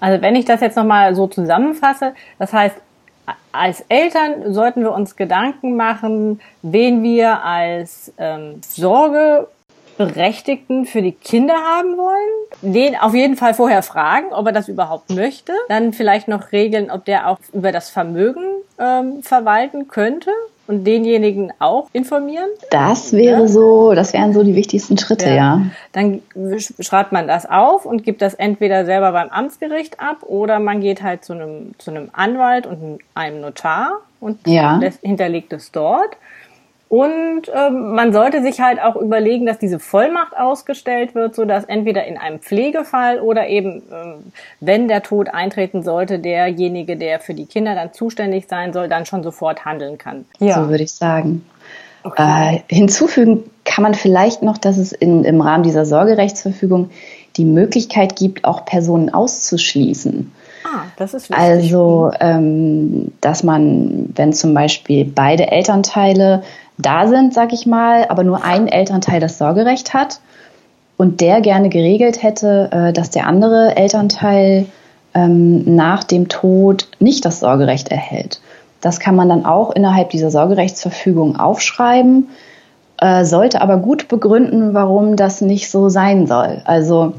Also 0.00 0.20
wenn 0.20 0.36
ich 0.36 0.44
das 0.44 0.60
jetzt 0.60 0.76
nochmal 0.76 1.14
so 1.14 1.26
zusammenfasse, 1.26 2.12
das 2.38 2.52
heißt, 2.52 2.76
als 3.52 3.82
Eltern 3.88 4.52
sollten 4.52 4.82
wir 4.82 4.92
uns 4.92 5.16
Gedanken 5.16 5.76
machen, 5.76 6.42
wen 6.60 7.02
wir 7.02 7.42
als 7.42 8.12
ähm, 8.18 8.60
Sorgeberechtigten 8.60 10.84
für 10.84 11.00
die 11.00 11.12
Kinder 11.12 11.54
haben 11.54 11.96
wollen. 11.96 12.34
Den 12.60 12.96
auf 12.96 13.14
jeden 13.14 13.38
Fall 13.38 13.54
vorher 13.54 13.82
fragen, 13.82 14.30
ob 14.30 14.44
er 14.44 14.52
das 14.52 14.68
überhaupt 14.68 15.08
möchte. 15.08 15.54
Dann 15.70 15.94
vielleicht 15.94 16.28
noch 16.28 16.52
regeln, 16.52 16.90
ob 16.90 17.06
der 17.06 17.30
auch 17.30 17.38
über 17.54 17.72
das 17.72 17.88
Vermögen 17.88 18.44
ähm, 18.78 19.22
verwalten 19.22 19.88
könnte 19.88 20.28
und 20.66 20.84
denjenigen 20.84 21.52
auch 21.58 21.88
informieren? 21.92 22.48
Das 22.70 23.12
wäre 23.12 23.42
ja. 23.42 23.48
so, 23.48 23.94
das 23.94 24.12
wären 24.12 24.32
so 24.32 24.42
die 24.42 24.54
wichtigsten 24.54 24.98
Schritte, 24.98 25.28
ja. 25.28 25.34
ja. 25.34 25.62
Dann 25.92 26.22
schreibt 26.80 27.12
man 27.12 27.26
das 27.26 27.46
auf 27.46 27.86
und 27.86 28.04
gibt 28.04 28.22
das 28.22 28.34
entweder 28.34 28.84
selber 28.84 29.12
beim 29.12 29.28
Amtsgericht 29.28 30.00
ab 30.00 30.18
oder 30.22 30.58
man 30.58 30.80
geht 30.80 31.02
halt 31.02 31.24
zu 31.24 31.34
einem, 31.34 31.74
zu 31.78 31.90
einem 31.90 32.10
Anwalt 32.12 32.66
und 32.66 32.98
einem 33.14 33.40
Notar 33.40 34.00
und 34.20 34.46
ja. 34.46 34.80
hinterlegt 35.02 35.52
es 35.52 35.70
dort. 35.70 36.16
Und 36.88 37.42
ähm, 37.52 37.94
man 37.94 38.12
sollte 38.12 38.42
sich 38.42 38.60
halt 38.60 38.80
auch 38.80 38.94
überlegen, 38.94 39.46
dass 39.46 39.58
diese 39.58 39.78
Vollmacht 39.78 40.36
ausgestellt 40.36 41.14
wird, 41.14 41.34
so 41.34 41.44
dass 41.44 41.64
entweder 41.64 42.04
in 42.04 42.18
einem 42.18 42.38
Pflegefall 42.38 43.20
oder 43.20 43.48
eben, 43.48 43.82
ähm, 43.92 44.32
wenn 44.60 44.86
der 44.86 45.02
Tod 45.02 45.28
eintreten 45.28 45.82
sollte, 45.82 46.18
derjenige, 46.18 46.96
der 46.96 47.20
für 47.20 47.34
die 47.34 47.46
Kinder 47.46 47.74
dann 47.74 47.92
zuständig 47.92 48.46
sein 48.48 48.72
soll, 48.72 48.88
dann 48.88 49.06
schon 49.06 49.22
sofort 49.22 49.64
handeln 49.64 49.98
kann. 49.98 50.26
Ja. 50.38 50.62
So 50.62 50.68
würde 50.68 50.84
ich 50.84 50.92
sagen. 50.92 51.44
Okay. 52.04 52.62
Äh, 52.68 52.74
hinzufügen 52.74 53.44
kann 53.64 53.82
man 53.82 53.94
vielleicht 53.94 54.42
noch, 54.42 54.58
dass 54.58 54.76
es 54.76 54.92
in, 54.92 55.24
im 55.24 55.40
Rahmen 55.40 55.64
dieser 55.64 55.86
Sorgerechtsverfügung 55.86 56.90
die 57.36 57.46
Möglichkeit 57.46 58.14
gibt, 58.14 58.44
auch 58.44 58.64
Personen 58.66 59.12
auszuschließen. 59.12 60.30
Ah, 60.64 60.84
das 60.96 61.14
ist 61.14 61.30
wichtig. 61.30 61.44
Also, 61.44 62.10
ähm, 62.20 63.12
dass 63.20 63.42
man, 63.42 64.12
wenn 64.14 64.32
zum 64.32 64.54
Beispiel 64.54 65.04
beide 65.04 65.50
Elternteile 65.50 66.42
da 66.78 67.06
sind, 67.06 67.34
sag 67.34 67.52
ich 67.52 67.66
mal, 67.66 68.06
aber 68.08 68.24
nur 68.24 68.44
ein 68.44 68.66
Elternteil 68.66 69.20
das 69.20 69.38
Sorgerecht 69.38 69.94
hat 69.94 70.20
und 70.96 71.20
der 71.20 71.40
gerne 71.40 71.68
geregelt 71.68 72.22
hätte, 72.22 72.68
äh, 72.72 72.92
dass 72.92 73.10
der 73.10 73.26
andere 73.26 73.76
Elternteil 73.76 74.66
ähm, 75.14 75.76
nach 75.76 76.04
dem 76.04 76.28
Tod 76.28 76.88
nicht 76.98 77.24
das 77.24 77.40
Sorgerecht 77.40 77.88
erhält. 77.88 78.40
Das 78.80 79.00
kann 79.00 79.16
man 79.16 79.28
dann 79.28 79.46
auch 79.46 79.70
innerhalb 79.70 80.10
dieser 80.10 80.30
Sorgerechtsverfügung 80.30 81.38
aufschreiben, 81.38 82.28
äh, 83.00 83.24
sollte 83.24 83.60
aber 83.60 83.78
gut 83.78 84.08
begründen, 84.08 84.74
warum 84.74 85.16
das 85.16 85.40
nicht 85.40 85.70
so 85.70 85.88
sein 85.88 86.26
soll. 86.26 86.60
Also, 86.64 87.14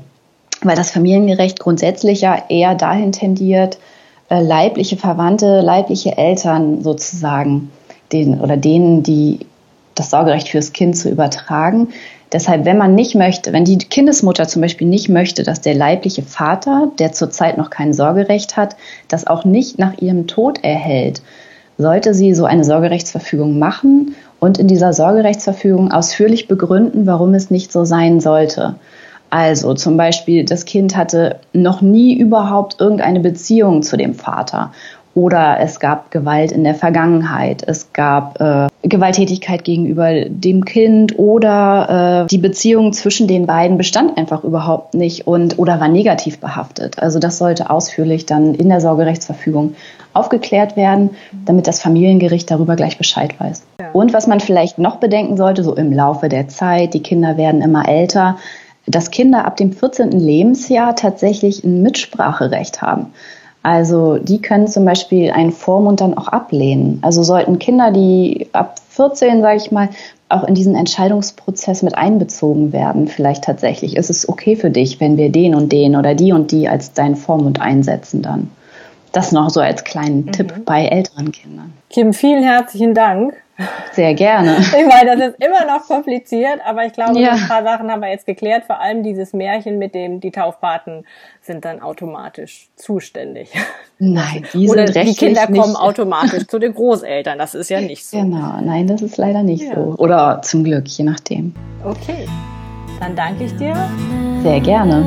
weil 0.61 0.75
das 0.75 0.91
Familiengerecht 0.91 1.59
grundsätzlich 1.59 2.21
ja 2.21 2.37
eher 2.49 2.75
dahin 2.75 3.11
tendiert, 3.11 3.77
äh, 4.29 4.41
leibliche 4.41 4.97
Verwandte, 4.97 5.61
leibliche 5.61 6.17
Eltern 6.17 6.81
sozusagen 6.81 7.71
den 8.11 8.39
oder 8.39 8.57
denen, 8.57 9.03
die 9.03 9.39
das 9.95 10.09
Sorgerecht 10.09 10.49
fürs 10.49 10.73
Kind 10.73 10.97
zu 10.97 11.09
übertragen. 11.09 11.89
Deshalb, 12.31 12.65
wenn 12.65 12.77
man 12.77 12.95
nicht 12.95 13.15
möchte, 13.15 13.53
wenn 13.53 13.65
die 13.65 13.77
Kindesmutter 13.77 14.47
zum 14.47 14.61
Beispiel 14.61 14.87
nicht 14.87 15.09
möchte, 15.09 15.43
dass 15.43 15.61
der 15.61 15.73
leibliche 15.73 16.21
Vater, 16.21 16.91
der 16.99 17.13
zurzeit 17.13 17.57
noch 17.57 17.69
kein 17.69 17.93
Sorgerecht 17.93 18.57
hat, 18.57 18.75
das 19.07 19.25
auch 19.25 19.45
nicht 19.45 19.79
nach 19.79 19.97
ihrem 19.99 20.27
Tod 20.27 20.63
erhält, 20.63 21.21
sollte 21.77 22.13
sie 22.13 22.33
so 22.33 22.45
eine 22.45 22.63
Sorgerechtsverfügung 22.63 23.59
machen 23.59 24.15
und 24.39 24.57
in 24.57 24.67
dieser 24.67 24.93
Sorgerechtsverfügung 24.93 25.91
ausführlich 25.91 26.47
begründen, 26.47 27.05
warum 27.05 27.33
es 27.33 27.51
nicht 27.51 27.71
so 27.71 27.85
sein 27.85 28.19
sollte. 28.19 28.75
Also 29.29 29.73
zum 29.73 29.97
Beispiel, 29.97 30.45
das 30.45 30.65
Kind 30.65 30.95
hatte 30.95 31.39
noch 31.51 31.81
nie 31.81 32.17
überhaupt 32.17 32.79
irgendeine 32.79 33.19
Beziehung 33.19 33.81
zu 33.81 33.97
dem 33.97 34.13
Vater 34.13 34.71
oder 35.15 35.61
es 35.61 35.79
gab 35.79 36.11
Gewalt 36.11 36.51
in 36.51 36.65
der 36.65 36.75
Vergangenheit, 36.75 37.63
es 37.65 37.93
gab 37.93 38.39
äh, 38.41 38.67
Gewalttätigkeit 38.83 39.63
gegenüber 39.63 40.25
dem 40.27 40.65
Kind 40.65 41.17
oder 41.17 42.25
äh, 42.25 42.27
die 42.27 42.37
Beziehung 42.37 42.91
zwischen 42.91 43.27
den 43.27 43.45
beiden 43.45 43.77
bestand 43.77 44.17
einfach 44.17 44.43
überhaupt 44.43 44.93
nicht 44.93 45.25
und 45.25 45.57
oder 45.57 45.79
war 45.79 45.87
negativ 45.87 46.39
behaftet. 46.39 46.99
Also 46.99 47.19
das 47.19 47.37
sollte 47.37 47.69
ausführlich 47.69 48.25
dann 48.25 48.53
in 48.53 48.67
der 48.67 48.81
Sorgerechtsverfügung 48.81 49.75
aufgeklärt 50.11 50.75
werden, 50.75 51.11
damit 51.45 51.67
das 51.67 51.81
Familiengericht 51.81 52.51
darüber 52.51 52.75
gleich 52.75 52.97
Bescheid 52.97 53.39
weiß. 53.39 53.63
Ja. 53.79 53.91
Und 53.93 54.13
was 54.13 54.27
man 54.27 54.41
vielleicht 54.41 54.79
noch 54.79 54.97
bedenken 54.97 55.37
sollte, 55.37 55.63
so 55.63 55.75
im 55.75 55.93
Laufe 55.93 56.27
der 56.27 56.49
Zeit, 56.49 56.93
die 56.93 57.01
Kinder 57.01 57.37
werden 57.37 57.61
immer 57.61 57.87
älter, 57.87 58.37
dass 58.85 59.11
Kinder 59.11 59.45
ab 59.45 59.57
dem 59.57 59.71
14. 59.71 60.11
Lebensjahr 60.11 60.95
tatsächlich 60.95 61.63
ein 61.63 61.81
Mitspracherecht 61.81 62.81
haben. 62.81 63.13
Also 63.65 64.19
die 64.19 64.43
können 64.43 64.67
zum 64.67 64.85
Beispiel 64.85 65.31
einen 65.31 65.51
Vormund 65.51 65.99
dann 65.99 66.15
auch 66.15 66.27
ablehnen. 66.27 66.99
Also 67.01 67.23
sollten 67.23 67.57
Kinder, 67.57 67.89
die 67.89 68.47
ab 68.51 68.75
14, 68.89 69.41
sage 69.41 69.57
ich 69.57 69.71
mal, 69.71 69.89
auch 70.29 70.43
in 70.43 70.53
diesen 70.53 70.75
Entscheidungsprozess 70.75 71.81
mit 71.81 71.97
einbezogen 71.97 72.73
werden, 72.73 73.07
vielleicht 73.07 73.43
tatsächlich. 73.43 73.95
Ist 73.95 74.11
es 74.11 74.29
okay 74.29 74.55
für 74.55 74.69
dich, 74.69 74.99
wenn 74.99 75.17
wir 75.17 75.31
den 75.31 75.55
und 75.55 75.71
den 75.71 75.95
oder 75.95 76.13
die 76.13 76.31
und 76.31 76.51
die 76.51 76.69
als 76.69 76.93
deinen 76.93 77.15
Vormund 77.15 77.59
einsetzen 77.59 78.21
dann? 78.21 78.51
Das 79.15 79.31
noch 79.31 79.49
so 79.49 79.61
als 79.61 79.85
kleinen 79.85 80.25
mhm. 80.25 80.31
Tipp 80.33 80.65
bei 80.65 80.87
älteren 80.87 81.31
Kindern. 81.31 81.73
Kim, 81.89 82.13
vielen 82.13 82.43
herzlichen 82.43 82.93
Dank. 82.93 83.33
Sehr 83.93 84.13
gerne. 84.13 84.57
Ich 84.77 84.85
meine, 84.85 85.15
das 85.15 85.29
ist 85.29 85.35
immer 85.41 85.65
noch 85.65 85.87
kompliziert, 85.87 86.59
aber 86.65 86.85
ich 86.85 86.91
glaube, 86.91 87.17
ja. 87.17 87.31
ein 87.31 87.47
paar 87.47 87.63
Sachen 87.63 87.89
haben 87.89 88.01
wir 88.01 88.09
jetzt 88.09 88.25
geklärt. 88.25 88.65
Vor 88.65 88.81
allem 88.81 89.03
dieses 89.03 89.31
Märchen 89.31 89.79
mit 89.79 89.95
dem, 89.95 90.19
die 90.19 90.31
Taufpaten 90.31 91.05
sind 91.41 91.63
dann 91.63 91.81
automatisch 91.81 92.67
zuständig. 92.75 93.53
Nein, 93.99 94.45
die 94.51 94.67
Oder 94.67 94.85
sind 94.85 95.07
die 95.07 95.15
Kinder 95.15 95.45
kommen 95.45 95.69
nicht. 95.69 95.79
automatisch 95.79 96.47
zu 96.47 96.59
den 96.59 96.73
Großeltern. 96.73 97.37
Das 97.37 97.55
ist 97.55 97.69
ja 97.69 97.79
nicht 97.79 98.05
so. 98.05 98.19
Genau, 98.19 98.59
nein, 98.61 98.85
das 98.87 99.01
ist 99.01 99.15
leider 99.15 99.43
nicht 99.43 99.63
ja. 99.63 99.75
so. 99.75 99.95
Oder 99.97 100.41
zum 100.41 100.65
Glück, 100.65 100.89
je 100.89 101.05
nachdem. 101.05 101.55
Okay, 101.85 102.27
dann 102.99 103.15
danke 103.15 103.45
ich 103.45 103.55
dir. 103.55 103.75
Sehr 104.43 104.59
gerne. 104.59 105.05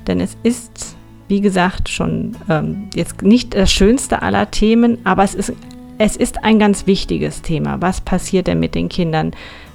Denn 0.06 0.20
es 0.20 0.38
ist 0.42 0.96
wie 1.28 1.40
gesagt, 1.40 1.88
schon 1.88 2.36
ähm, 2.48 2.88
jetzt 2.94 3.22
nicht 3.22 3.54
das 3.54 3.70
schönste 3.70 4.22
aller 4.22 4.50
Themen, 4.50 4.98
aber 5.04 5.24
es 5.24 5.34
ist, 5.34 5.52
es 5.98 6.16
ist 6.16 6.44
ein 6.44 6.58
ganz 6.58 6.86
wichtiges 6.86 7.42
Thema. 7.42 7.80
Was 7.80 8.00
passiert 8.00 8.46
denn 8.46 8.60
mit 8.60 8.74
den 8.74 8.88
Kindern, 8.88 9.32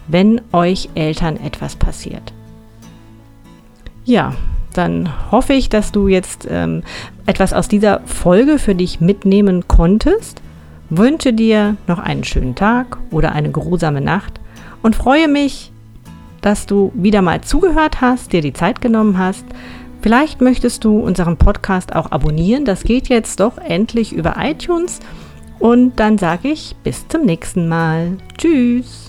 wenn 0.07 0.41
euch 0.51 0.89
Eltern 0.95 1.37
etwas 1.37 1.75
passiert? 1.75 2.33
Ja, 4.05 4.33
dann 4.73 5.09
hoffe 5.31 5.53
ich, 5.53 5.69
dass 5.69 5.91
du 5.91 6.07
jetzt 6.07 6.47
ähm, 6.49 6.83
etwas 7.25 7.53
aus 7.53 7.67
dieser 7.67 8.01
Folge 8.05 8.57
für 8.57 8.75
dich 8.75 8.99
mitnehmen 8.99 9.67
konntest. 9.67 10.41
Wünsche 10.89 11.33
dir 11.33 11.77
noch 11.87 11.99
einen 11.99 12.23
schönen 12.23 12.55
Tag 12.55 12.97
oder 13.11 13.31
eine 13.31 13.51
geruhsame 13.51 14.01
Nacht 14.01 14.39
und 14.81 14.95
freue 14.95 15.27
mich, 15.27 15.71
dass 16.41 16.65
du 16.65 16.91
wieder 16.93 17.21
mal 17.21 17.41
zugehört 17.41 18.01
hast, 18.01 18.33
dir 18.33 18.41
die 18.41 18.53
Zeit 18.53 18.81
genommen 18.81 19.17
hast. 19.17 19.45
Vielleicht 20.03 20.41
möchtest 20.41 20.83
du 20.83 20.99
unseren 20.99 21.37
Podcast 21.37 21.95
auch 21.95 22.11
abonnieren. 22.11 22.65
Das 22.65 22.83
geht 22.83 23.07
jetzt 23.07 23.39
doch 23.39 23.57
endlich 23.57 24.11
über 24.11 24.35
iTunes. 24.37 24.99
Und 25.59 25.95
dann 25.95 26.17
sage 26.17 26.49
ich 26.49 26.75
bis 26.83 27.07
zum 27.07 27.23
nächsten 27.23 27.69
Mal. 27.69 28.17
Tschüss. 28.37 29.02